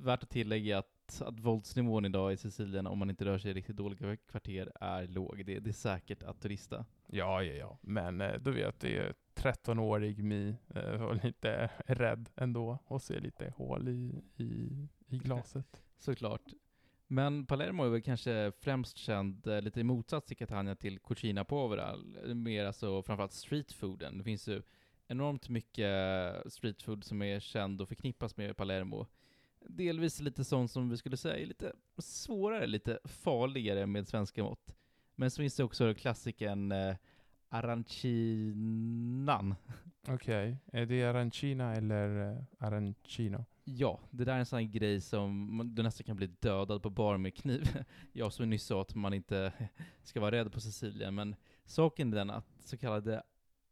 Värt 0.00 0.22
att 0.22 0.30
tillägga 0.30 0.78
att, 0.78 1.22
att 1.22 1.40
våldsnivån 1.40 2.04
idag 2.04 2.32
i 2.32 2.36
Sicilien, 2.36 2.86
om 2.86 2.98
man 2.98 3.10
inte 3.10 3.24
rör 3.24 3.38
sig 3.38 3.50
i 3.50 3.54
riktigt 3.54 3.76
dåliga 3.76 4.16
kvarter, 4.16 4.72
är 4.80 5.06
låg. 5.06 5.42
Det, 5.46 5.58
det 5.58 5.70
är 5.70 5.72
säkert 5.72 6.22
att 6.22 6.40
turista. 6.40 6.84
ja, 7.06 7.42
ja, 7.42 7.52
ja. 7.52 7.78
Men 7.82 8.20
eh, 8.20 8.34
du 8.40 8.52
vet, 8.52 8.80
det 8.80 8.98
är 8.98 9.14
13-årig 9.34 10.24
Mi 10.24 10.56
var 10.98 11.24
lite 11.24 11.70
rädd 11.86 12.30
ändå 12.36 12.78
och 12.84 13.02
ser 13.02 13.20
lite 13.20 13.52
hål 13.56 13.88
i, 13.88 14.22
i, 14.36 14.68
i 15.06 15.18
glaset. 15.18 15.82
Såklart. 15.98 16.42
Men 17.10 17.46
Palermo 17.46 17.84
är 17.84 17.88
väl 17.88 18.02
kanske 18.02 18.52
främst 18.60 18.96
känd, 18.96 19.46
eh, 19.46 19.62
lite 19.62 19.80
i 19.80 19.84
motsats 19.84 20.26
till 20.26 20.36
Catania, 20.36 20.74
till 20.74 20.98
Cucina 20.98 21.44
Povera, 21.44 21.96
mer 22.34 22.64
alltså 22.64 23.02
framförallt 23.02 23.32
streetfooden. 23.32 24.18
Det 24.18 24.24
finns 24.24 24.48
ju 24.48 24.62
enormt 25.06 25.48
mycket 25.48 25.86
eh, 25.86 26.50
streetfood 26.50 27.04
som 27.04 27.22
är 27.22 27.40
känd 27.40 27.80
och 27.80 27.88
förknippas 27.88 28.36
med 28.36 28.56
Palermo. 28.56 29.06
Delvis 29.60 30.20
lite 30.20 30.44
sånt 30.44 30.70
som 30.70 30.90
vi 30.90 30.96
skulle 30.96 31.16
säga 31.16 31.38
är 31.38 31.46
lite 31.46 31.72
svårare, 31.98 32.66
lite 32.66 32.98
farligare 33.04 33.86
med 33.86 34.08
svenska 34.08 34.42
mått. 34.42 34.74
Men 35.14 35.30
så 35.30 35.42
finns 35.42 35.56
det 35.56 35.64
också 35.64 35.94
klassikern 35.94 36.72
eh, 36.72 36.96
arancinan. 37.48 39.54
Okej, 40.08 40.56
är 40.72 40.86
det 40.86 41.04
arancina 41.04 41.74
eller 41.74 42.30
eh, 42.30 42.38
arancino? 42.58 43.44
Ja, 43.76 44.00
det 44.10 44.24
där 44.24 44.34
är 44.34 44.38
en 44.38 44.46
sån 44.46 44.58
här 44.58 44.66
grej 44.66 45.00
som 45.00 45.60
du 45.74 45.82
nästan 45.82 46.04
kan 46.04 46.16
bli 46.16 46.26
dödad 46.26 46.82
på 46.82 46.90
bar 46.90 47.16
med 47.16 47.34
kniv. 47.34 47.84
Jag 48.12 48.32
som 48.32 48.50
nyss 48.50 48.66
sa 48.66 48.80
att 48.80 48.94
man 48.94 49.14
inte 49.14 49.52
ska 50.02 50.20
vara 50.20 50.30
rädd 50.30 50.52
på 50.52 50.60
Sicilien, 50.60 51.14
men 51.14 51.36
saken 51.64 52.12
är 52.12 52.16
den 52.16 52.30
att 52.30 52.46
så 52.60 52.78
kallade 52.78 53.22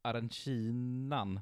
arancinan, 0.03 1.41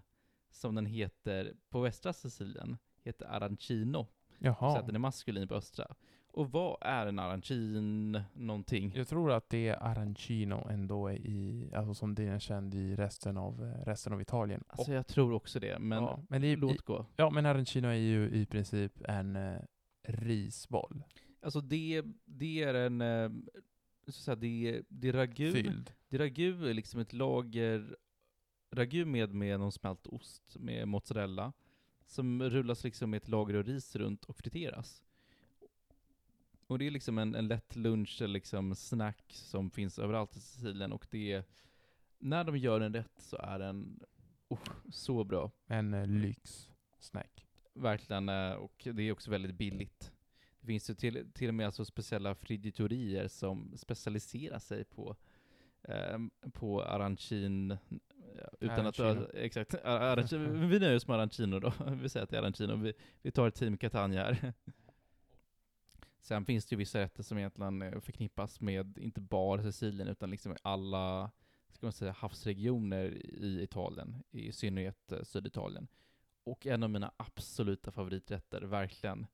som 0.50 0.74
den 0.74 0.86
heter 0.86 1.54
på 1.68 1.80
västra 1.80 2.12
Sicilien, 2.12 2.76
heter 3.02 3.26
arancino. 3.26 4.06
Så 4.40 4.48
att 4.48 4.60
Jaha. 4.60 4.82
den 4.82 4.94
är 4.94 4.98
maskulin 4.98 5.48
på 5.48 5.54
östra. 5.54 5.94
Och 6.34 6.52
vad 6.52 6.76
är 6.80 7.06
en 7.06 7.18
arancin 7.18 8.22
någonting? 8.34 8.92
Jag 8.94 9.08
tror 9.08 9.32
att 9.32 9.48
det 9.48 9.68
är 9.68 9.82
arancino 9.82 10.68
ändå 10.70 11.10
i, 11.12 11.70
alltså 11.74 11.94
som 11.94 12.14
det 12.14 12.24
är 12.24 12.38
känd 12.38 12.74
i 12.74 12.96
resten 12.96 13.36
av, 13.36 13.60
resten 13.86 14.12
av 14.12 14.20
Italien. 14.20 14.64
Alltså 14.66 14.92
jag 14.92 15.06
tror 15.06 15.32
också 15.32 15.60
det, 15.60 15.78
men 15.78 16.02
ja, 16.02 16.20
men, 16.28 16.40
det, 16.40 16.52
i, 16.52 16.56
låt 16.56 16.82
gå. 16.82 17.06
ja, 17.16 17.30
men 17.30 17.46
arancino 17.46 17.86
är 17.86 17.92
ju 17.92 18.30
i 18.30 18.46
princip 18.46 18.92
en 19.08 19.36
eh, 19.36 19.58
risboll. 20.02 21.04
Alltså 21.42 21.60
det, 21.60 22.02
det 22.24 22.62
är 22.62 22.74
en, 22.74 23.00
eh, 23.00 23.30
så 24.06 24.08
att 24.08 24.14
säga, 24.14 24.36
det, 24.36 24.82
det 24.88 25.08
är 25.08 25.12
ragu. 25.12 25.52
Fylld. 25.52 25.92
Det 26.08 26.18
ragu 26.18 26.70
är 26.70 26.74
liksom 26.74 27.00
ett 27.00 27.12
lager, 27.12 27.96
ragu 28.72 29.04
med, 29.04 29.34
med 29.34 29.60
någon 29.60 29.72
smält 29.72 30.06
ost, 30.06 30.56
med 30.58 30.88
mozzarella, 30.88 31.52
som 32.06 32.42
rullas 32.42 32.84
liksom 32.84 33.10
med 33.10 33.16
ett 33.16 33.28
lager 33.28 33.54
av 33.54 33.64
ris 33.64 33.96
runt 33.96 34.24
och 34.24 34.36
friteras. 34.36 35.04
Och 36.66 36.78
det 36.78 36.86
är 36.86 36.90
liksom 36.90 37.18
en, 37.18 37.34
en 37.34 37.48
lätt 37.48 37.76
lunch 37.76 38.22
eller 38.22 38.32
liksom 38.32 38.74
snack 38.74 39.24
som 39.28 39.70
finns 39.70 39.98
överallt 39.98 40.36
i 40.36 40.40
Sicilien 40.40 40.92
och 40.92 41.06
det 41.10 41.32
är, 41.32 41.44
när 42.18 42.44
de 42.44 42.56
gör 42.56 42.80
den 42.80 42.94
rätt 42.94 43.18
så 43.18 43.36
är 43.36 43.58
den 43.58 44.00
oh, 44.48 44.58
så 44.90 45.24
bra. 45.24 45.50
En 45.66 45.94
eh, 45.94 46.06
lyxsnack. 46.06 47.46
Verkligen, 47.74 48.28
eh, 48.28 48.52
och 48.52 48.88
det 48.92 49.02
är 49.02 49.12
också 49.12 49.30
väldigt 49.30 49.54
billigt. 49.54 50.12
Det 50.60 50.66
finns 50.66 50.90
ju 50.90 50.94
till, 50.94 51.32
till 51.32 51.48
och 51.48 51.54
med 51.54 51.66
alltså 51.66 51.84
speciella 51.84 52.34
frigitorier 52.34 53.28
som 53.28 53.72
specialiserar 53.76 54.58
sig 54.58 54.84
på, 54.84 55.16
eh, 55.82 56.18
på 56.52 56.82
arancin, 56.82 57.70
eh, 57.70 57.78
utan 58.60 58.86
att... 58.86 59.00
Arancino. 59.00 59.28
Exakt, 59.34 59.74
ar- 59.74 60.00
arancin, 60.00 60.68
vi 60.68 60.78
nöjer 60.78 60.96
oss 60.96 61.08
med 61.08 61.16
arancino 61.16 61.60
då, 61.60 61.72
vi 62.02 62.08
säger 62.08 62.24
att 62.24 62.30
det 62.30 62.36
är 62.36 62.42
arancino, 62.42 62.76
vi, 62.76 62.92
vi 63.22 63.30
tar 63.30 63.50
team 63.50 63.76
Catania 63.76 64.24
här. 64.24 64.52
Sen 66.24 66.44
finns 66.44 66.66
det 66.66 66.72
ju 66.74 66.78
vissa 66.78 66.98
rätter 67.00 67.22
som 67.22 67.38
egentligen 67.38 67.82
eh, 67.82 68.00
förknippas 68.00 68.60
med 68.60 68.98
inte 68.98 69.20
bara 69.20 69.62
Sicilien 69.62 70.08
utan 70.08 70.30
liksom 70.30 70.56
alla 70.62 71.30
ska 71.68 71.86
man 71.86 71.92
säga, 71.92 72.12
havsregioner 72.12 73.04
i 73.24 73.62
Italien, 73.62 74.22
i 74.30 74.52
synnerhet 74.52 75.12
eh, 75.12 75.22
Syditalien. 75.22 75.88
Och 76.44 76.66
en 76.66 76.82
av 76.82 76.90
mina 76.90 77.12
absoluta 77.16 77.92
favoriträtter, 77.92 78.62
verkligen, 78.62 79.26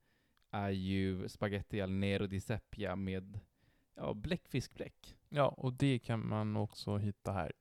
är 0.50 0.70
ju 0.70 1.28
spaghetti 1.28 1.80
al 1.80 1.90
nero 1.90 2.26
di 2.26 2.40
seppia 2.40 2.96
med 2.96 3.40
ja, 3.94 4.14
bläckfiskbläck. 4.14 5.16
Ja, 5.28 5.48
och 5.48 5.72
det 5.72 5.98
kan 5.98 6.28
man 6.28 6.56
också 6.56 6.96
hitta 6.96 7.32
här 7.32 7.52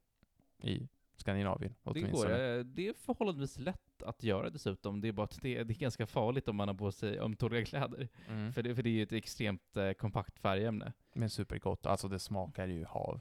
i 0.64 0.90
Skandinavien 1.16 1.76
Det 1.84 1.90
går. 1.90 2.00
åtminstone. 2.02 2.54
eh, 2.58 2.60
Det 2.66 2.88
är 2.88 2.94
förhållandevis 2.94 3.60
lätt 3.60 3.89
att 4.02 4.24
göra 4.24 4.50
dessutom. 4.50 5.02
Det 5.02 5.08
är 5.08 5.12
bara 5.12 5.24
att 5.24 5.42
det 5.42 5.64
det 5.64 5.74
är 5.74 5.80
ganska 5.80 6.06
farligt 6.08 6.48
om 6.48 6.56
man 6.56 6.68
har 6.68 6.76
på 6.76 6.92
sig 6.92 7.20
ömtåliga 7.20 7.66
kläder. 7.66 8.08
Mm. 8.30 8.54
För, 8.54 8.64
det, 8.64 8.76
för 8.76 8.84
det 8.84 8.90
är 8.90 8.94
ju 8.94 9.04
ett 9.04 9.12
extremt 9.12 9.78
eh, 9.78 9.92
kompakt 9.92 10.40
färgämne. 10.40 10.94
Men 11.14 11.30
supergott. 11.30 11.86
Alltså 11.86 12.08
det 12.08 12.20
smakar 12.20 12.68
ju 12.68 12.86
hav. 12.86 13.20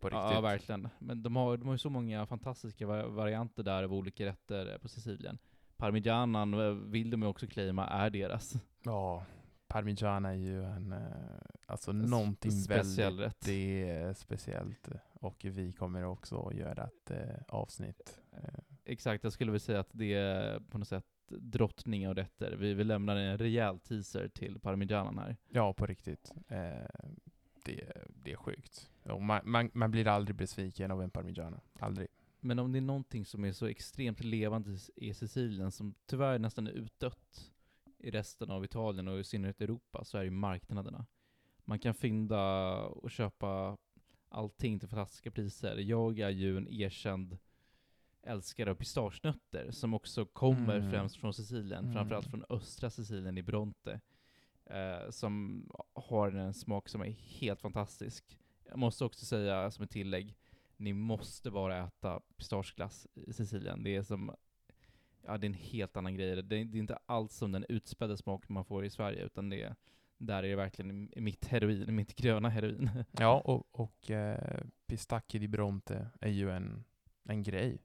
På 0.00 0.06
riktigt. 0.08 0.20
Ja, 0.32 0.40
verkligen. 0.40 0.88
Men 0.98 1.22
de 1.22 1.36
har, 1.36 1.56
de 1.56 1.66
har 1.66 1.74
ju 1.74 1.78
så 1.78 1.90
många 1.90 2.26
fantastiska 2.26 2.86
va- 2.86 3.06
varianter 3.08 3.62
där 3.62 3.82
av 3.82 3.92
olika 3.94 4.26
rätter 4.26 4.72
eh, 4.72 4.78
på 4.78 4.88
Sicilien. 4.88 5.38
Parmigianan 5.76 6.54
eh, 6.54 6.70
vill 6.70 7.10
de 7.10 7.22
ju 7.22 7.28
också 7.28 7.46
claima 7.46 7.86
är 7.86 8.10
deras 8.10 8.54
Ja, 8.82 9.24
parmigiana 9.68 10.28
är 10.30 10.34
ju 10.34 10.64
en, 10.64 10.92
eh, 10.92 10.98
alltså 11.66 11.90
s- 11.90 12.10
någonting 12.10 12.50
speciell 12.52 13.16
väldigt 13.16 13.26
rätt. 13.26 13.40
det 13.46 13.90
är 13.90 14.12
speciellt. 14.12 14.88
Och 15.12 15.44
vi 15.44 15.72
kommer 15.72 16.04
också 16.04 16.48
att 16.48 16.54
göra 16.54 16.84
ett 16.84 17.10
eh, 17.10 17.42
avsnitt. 17.48 18.20
Eh, 18.32 18.69
Exakt, 18.84 19.24
jag 19.24 19.32
skulle 19.32 19.50
vilja 19.50 19.60
säga 19.60 19.80
att 19.80 19.90
det 19.92 20.14
är 20.14 20.60
på 20.60 20.78
något 20.78 20.88
sätt 20.88 21.04
drottning 21.28 22.08
av 22.08 22.14
rätter. 22.14 22.56
Vi, 22.56 22.74
vi 22.74 22.84
lämnar 22.84 23.16
en 23.16 23.38
rejäl 23.38 23.78
teaser 23.78 24.28
till 24.28 24.60
Parmigianan 24.60 25.18
här. 25.18 25.36
ja, 25.48 25.72
på 25.72 25.86
riktigt. 25.86 26.32
Eh, 26.48 26.86
det, 27.64 27.92
det 28.06 28.32
är 28.32 28.36
sjukt. 28.36 28.90
Och 29.02 29.22
man, 29.22 29.40
man, 29.44 29.70
man 29.74 29.90
blir 29.90 30.08
aldrig 30.08 30.36
besviken 30.36 30.90
av 30.90 31.02
en 31.02 31.10
parmigiana. 31.10 31.60
Aldrig. 31.80 32.08
Men 32.40 32.58
om 32.58 32.72
det 32.72 32.78
är 32.78 32.82
någonting 32.82 33.24
som 33.24 33.44
är 33.44 33.52
så 33.52 33.66
extremt 33.66 34.24
levande 34.24 34.78
i 34.96 35.14
Sicilien, 35.14 35.72
som 35.72 35.94
tyvärr 36.06 36.38
nästan 36.38 36.66
är 36.66 36.70
utdött 36.70 37.52
i 37.98 38.10
resten 38.10 38.50
av 38.50 38.64
Italien 38.64 39.08
och 39.08 39.20
i 39.20 39.24
synnerhet 39.24 39.60
Europa, 39.60 40.04
så 40.04 40.18
är 40.18 40.24
det 40.24 40.30
marknaderna. 40.30 41.06
Man 41.64 41.78
kan 41.78 41.94
fynda 41.94 42.76
och 42.82 43.10
köpa 43.10 43.76
allting 44.28 44.78
till 44.78 44.88
fantastiska 44.88 45.30
priser. 45.30 45.76
Jag 45.76 46.18
är 46.18 46.30
ju 46.30 46.56
en 46.56 46.68
erkänd 46.68 47.38
älskare 48.22 48.70
av 48.70 48.74
pistagenötter, 48.74 49.70
som 49.70 49.94
också 49.94 50.24
kommer 50.26 50.76
Mm. 50.76 50.90
främst 50.90 51.16
från 51.16 51.34
Sicilien, 51.34 51.82
Mm. 51.84 51.94
framförallt 51.94 52.26
från 52.26 52.44
östra 52.48 52.90
Sicilien 52.90 53.38
i 53.38 53.42
Bronte, 53.42 54.00
eh, 54.64 55.10
som 55.10 55.64
har 55.92 56.32
en 56.32 56.54
smak 56.54 56.88
som 56.88 57.00
är 57.00 57.10
helt 57.10 57.60
fantastisk. 57.60 58.38
Jag 58.68 58.78
måste 58.78 59.04
också 59.04 59.26
säga 59.26 59.70
som 59.70 59.84
ett 59.84 59.90
tillägg, 59.90 60.36
ni 60.76 60.92
måste 60.92 61.50
bara 61.50 61.86
äta 61.86 62.20
pistageglass 62.36 63.06
i 63.14 63.32
Sicilien. 63.32 63.82
Det 63.82 63.96
är 63.96 64.02
som, 64.02 64.34
ja 65.22 65.38
det 65.38 65.44
är 65.44 65.48
en 65.48 65.54
helt 65.54 65.96
annan 65.96 66.14
grej. 66.14 66.30
Det 66.42 66.56
är, 66.56 66.64
det 66.64 66.78
är 66.78 66.80
inte 66.80 66.98
alls 67.06 67.34
som 67.34 67.52
den 67.52 67.64
utspädda 67.68 68.16
smak 68.16 68.48
man 68.48 68.64
får 68.64 68.84
i 68.84 68.90
Sverige, 68.90 69.24
utan 69.24 69.48
det 69.50 69.62
är, 69.62 69.76
där 70.18 70.42
är 70.42 70.48
det 70.48 70.56
verkligen 70.56 71.10
mitt 71.16 71.44
heroin, 71.46 71.94
mitt 71.94 72.14
gröna 72.16 72.48
heroin. 72.48 72.90
Ja, 73.18 73.40
och, 73.44 73.80
och 73.80 74.10
eh, 74.10 74.62
Pistacchi 74.86 75.38
di 75.38 75.48
Bronte 75.48 76.10
är 76.20 76.30
ju 76.30 76.50
en, 76.50 76.84
en 77.24 77.42
grej 77.42 77.78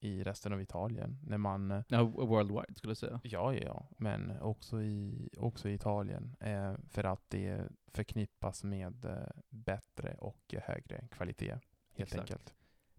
i 0.00 0.22
resten 0.22 0.52
av 0.52 0.62
Italien. 0.62 1.18
När 1.22 1.38
man, 1.38 1.70
eh, 1.70 1.82
ja, 1.88 2.02
worldwide 2.02 2.74
skulle 2.74 2.90
jag 2.90 2.96
säga. 2.96 3.20
ja, 3.22 3.54
ja, 3.54 3.88
men 3.98 4.40
också 4.40 4.82
i, 4.82 5.28
också 5.36 5.68
i 5.68 5.74
Italien. 5.74 6.36
Eh, 6.40 6.74
för 6.88 7.04
att 7.04 7.30
det 7.30 7.68
förknippas 7.86 8.64
med 8.64 9.04
eh, 9.04 9.28
bättre 9.48 10.14
och 10.14 10.54
högre 10.62 11.08
kvalitet, 11.10 11.50
helt 11.92 12.12
Exakt. 12.12 12.20
enkelt. 12.20 12.54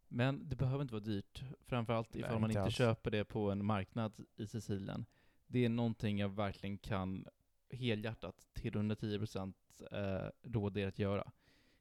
Men 0.07 0.49
det 0.49 0.55
behöver 0.55 0.81
inte 0.81 0.93
vara 0.93 1.03
dyrt, 1.03 1.43
framförallt 1.59 2.15
ifall 2.15 2.31
Nej, 2.31 2.39
man 2.39 2.49
inte 2.49 2.59
inte 2.59 2.71
köper 2.71 3.11
det 3.11 3.23
på 3.23 3.51
en 3.51 3.65
marknad 3.65 4.25
i 4.35 4.47
Sicilien. 4.47 5.05
Det 5.47 5.65
är 5.65 5.69
någonting 5.69 6.19
jag 6.19 6.29
verkligen 6.29 6.77
kan 6.77 7.27
helhjärtat 7.69 8.47
till 8.53 8.73
110% 8.73 9.53
eh, 9.91 10.29
råda 10.41 10.79
er 10.79 10.87
att 10.87 10.99
göra. 10.99 11.31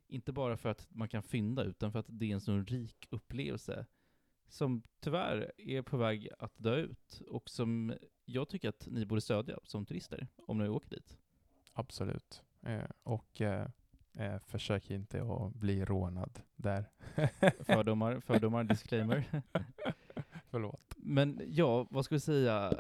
Inte 0.06 0.32
bara 0.32 0.56
för 0.56 0.68
att 0.68 0.86
man 0.90 1.08
kan 1.08 1.22
fynda, 1.22 1.64
utan 1.64 1.92
för 1.92 1.98
att 1.98 2.06
det 2.08 2.30
är 2.30 2.34
en 2.34 2.40
sån 2.40 2.66
rik 2.66 3.08
upplevelse 3.10 3.86
som 4.50 4.82
tyvärr 5.00 5.52
är 5.56 5.82
på 5.82 5.96
väg 5.96 6.28
att 6.38 6.52
dö 6.56 6.76
ut 6.76 7.22
och 7.28 7.50
som 7.50 7.94
jag 8.24 8.48
tycker 8.48 8.68
att 8.68 8.88
ni 8.90 9.06
borde 9.06 9.20
stödja 9.20 9.58
som 9.64 9.86
turister 9.86 10.28
om 10.46 10.58
ni 10.58 10.68
åker 10.68 10.90
dit. 10.90 11.18
Absolut. 11.72 12.42
Eh, 12.62 12.90
och 13.02 13.40
eh, 13.40 13.66
eh, 14.14 14.38
försök 14.38 14.90
inte 14.90 15.22
att 15.22 15.54
bli 15.54 15.84
rånad 15.84 16.40
där. 16.56 16.90
Fördomar, 17.64 18.20
fördomar, 18.20 18.64
disclaimer. 18.64 19.42
Förlåt. 20.50 20.94
Men 20.96 21.40
ja, 21.46 21.86
vad 21.90 22.04
ska 22.04 22.14
vi 22.14 22.20
säga? 22.20 22.72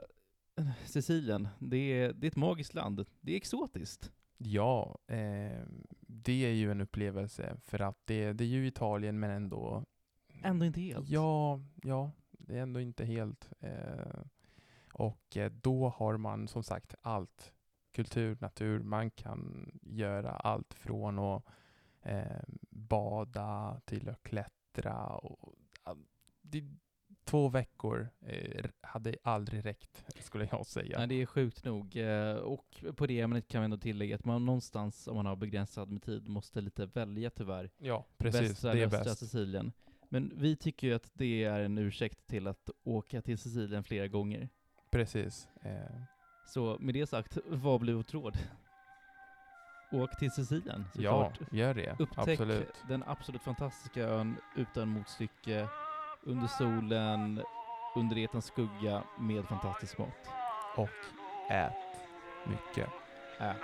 Sicilien, 0.84 1.48
det 1.58 1.76
är, 1.76 2.12
det 2.12 2.26
är 2.26 2.30
ett 2.30 2.36
magiskt 2.36 2.74
land. 2.74 3.06
Det 3.20 3.32
är 3.32 3.36
exotiskt. 3.36 4.12
Ja, 4.38 4.98
eh, 5.06 5.66
det 6.00 6.44
är 6.46 6.52
ju 6.52 6.70
en 6.70 6.80
upplevelse 6.80 7.56
för 7.64 7.82
att 7.82 7.98
det, 8.04 8.32
det 8.32 8.44
är 8.44 8.48
ju 8.48 8.66
Italien 8.66 9.20
men 9.20 9.30
ändå 9.30 9.84
Ändå 10.42 10.66
inte 10.66 10.80
helt. 10.80 11.08
Ja, 11.08 11.60
ja, 11.82 12.10
det 12.30 12.58
är 12.58 12.62
ändå 12.62 12.80
inte 12.80 13.04
helt. 13.04 13.48
Eh, 13.60 14.20
och 14.92 15.36
eh, 15.36 15.52
då 15.52 15.88
har 15.88 16.16
man 16.16 16.48
som 16.48 16.62
sagt 16.62 16.94
allt. 17.02 17.52
Kultur, 17.92 18.38
natur, 18.40 18.82
man 18.82 19.10
kan 19.10 19.70
göra 19.82 20.30
allt 20.30 20.74
från 20.74 21.18
att 21.18 21.44
eh, 22.02 22.42
bada 22.70 23.80
till 23.84 24.08
att 24.08 24.22
klättra. 24.22 25.06
Och, 25.06 25.54
det, 26.42 26.64
två 27.24 27.48
veckor 27.48 28.08
eh, 28.20 28.64
hade 28.80 29.16
aldrig 29.22 29.64
räckt, 29.64 30.04
skulle 30.20 30.48
jag 30.50 30.66
säga. 30.66 30.98
Nej, 30.98 31.06
det 31.06 31.22
är 31.22 31.26
sjukt 31.26 31.64
nog. 31.64 31.96
Eh, 31.96 32.34
Och 32.36 32.84
på 32.96 33.06
det 33.06 33.20
ämnet 33.20 33.48
kan 33.48 33.60
vi 33.60 33.64
ändå 33.64 33.78
tillägga 33.78 34.16
att 34.16 34.24
man 34.24 34.44
någonstans, 34.46 35.08
om 35.08 35.16
man 35.16 35.26
har 35.26 35.36
begränsad 35.36 35.90
med 35.90 36.02
tid, 36.02 36.28
måste 36.28 36.60
lite 36.60 36.86
välja 36.86 37.30
tyvärr. 37.30 37.70
ja, 37.78 38.06
precis. 38.18 38.50
Västra 38.50 38.72
det 38.72 38.80
är 38.82 38.86
östra 38.86 39.04
bäst. 39.04 39.18
Sicilien. 39.18 39.72
Men 40.12 40.32
vi 40.34 40.56
tycker 40.56 40.86
ju 40.86 40.94
att 40.94 41.10
det 41.14 41.44
är 41.44 41.60
en 41.60 41.78
ursäkt 41.78 42.26
till 42.26 42.46
att 42.46 42.70
åka 42.84 43.22
till 43.22 43.38
Sicilien 43.38 43.84
flera 43.84 44.06
gånger. 44.08 44.48
Precis. 44.90 45.48
Eh, 45.62 46.00
Så 46.46 46.76
med 46.80 46.94
det 46.94 47.06
sagt, 47.06 47.38
vad 47.46 47.80
blir 47.80 47.94
vårt 47.94 48.14
råd? 48.14 48.38
Åk 49.92 50.18
till 50.18 50.30
Sicilien, 50.30 50.84
ja, 50.94 51.30
såklart. 51.32 51.52
gör 51.52 51.74
det. 51.74 51.96
Upptäck 51.98 52.28
Absolut. 52.40 52.74
den 52.88 53.02
absolut 53.06 53.42
fantastiska 53.42 54.02
ön 54.02 54.36
utan 54.56 54.88
motstycke, 54.88 55.68
under 56.22 56.46
solen, 56.46 57.42
under 57.96 58.18
etans 58.18 58.44
skugga, 58.44 59.02
med 59.18 59.44
fantastisk 59.44 59.98
mat. 59.98 60.28
Och 60.76 60.88
ät 61.50 61.72
mycket. 62.46 62.88
Ät. 63.40 63.56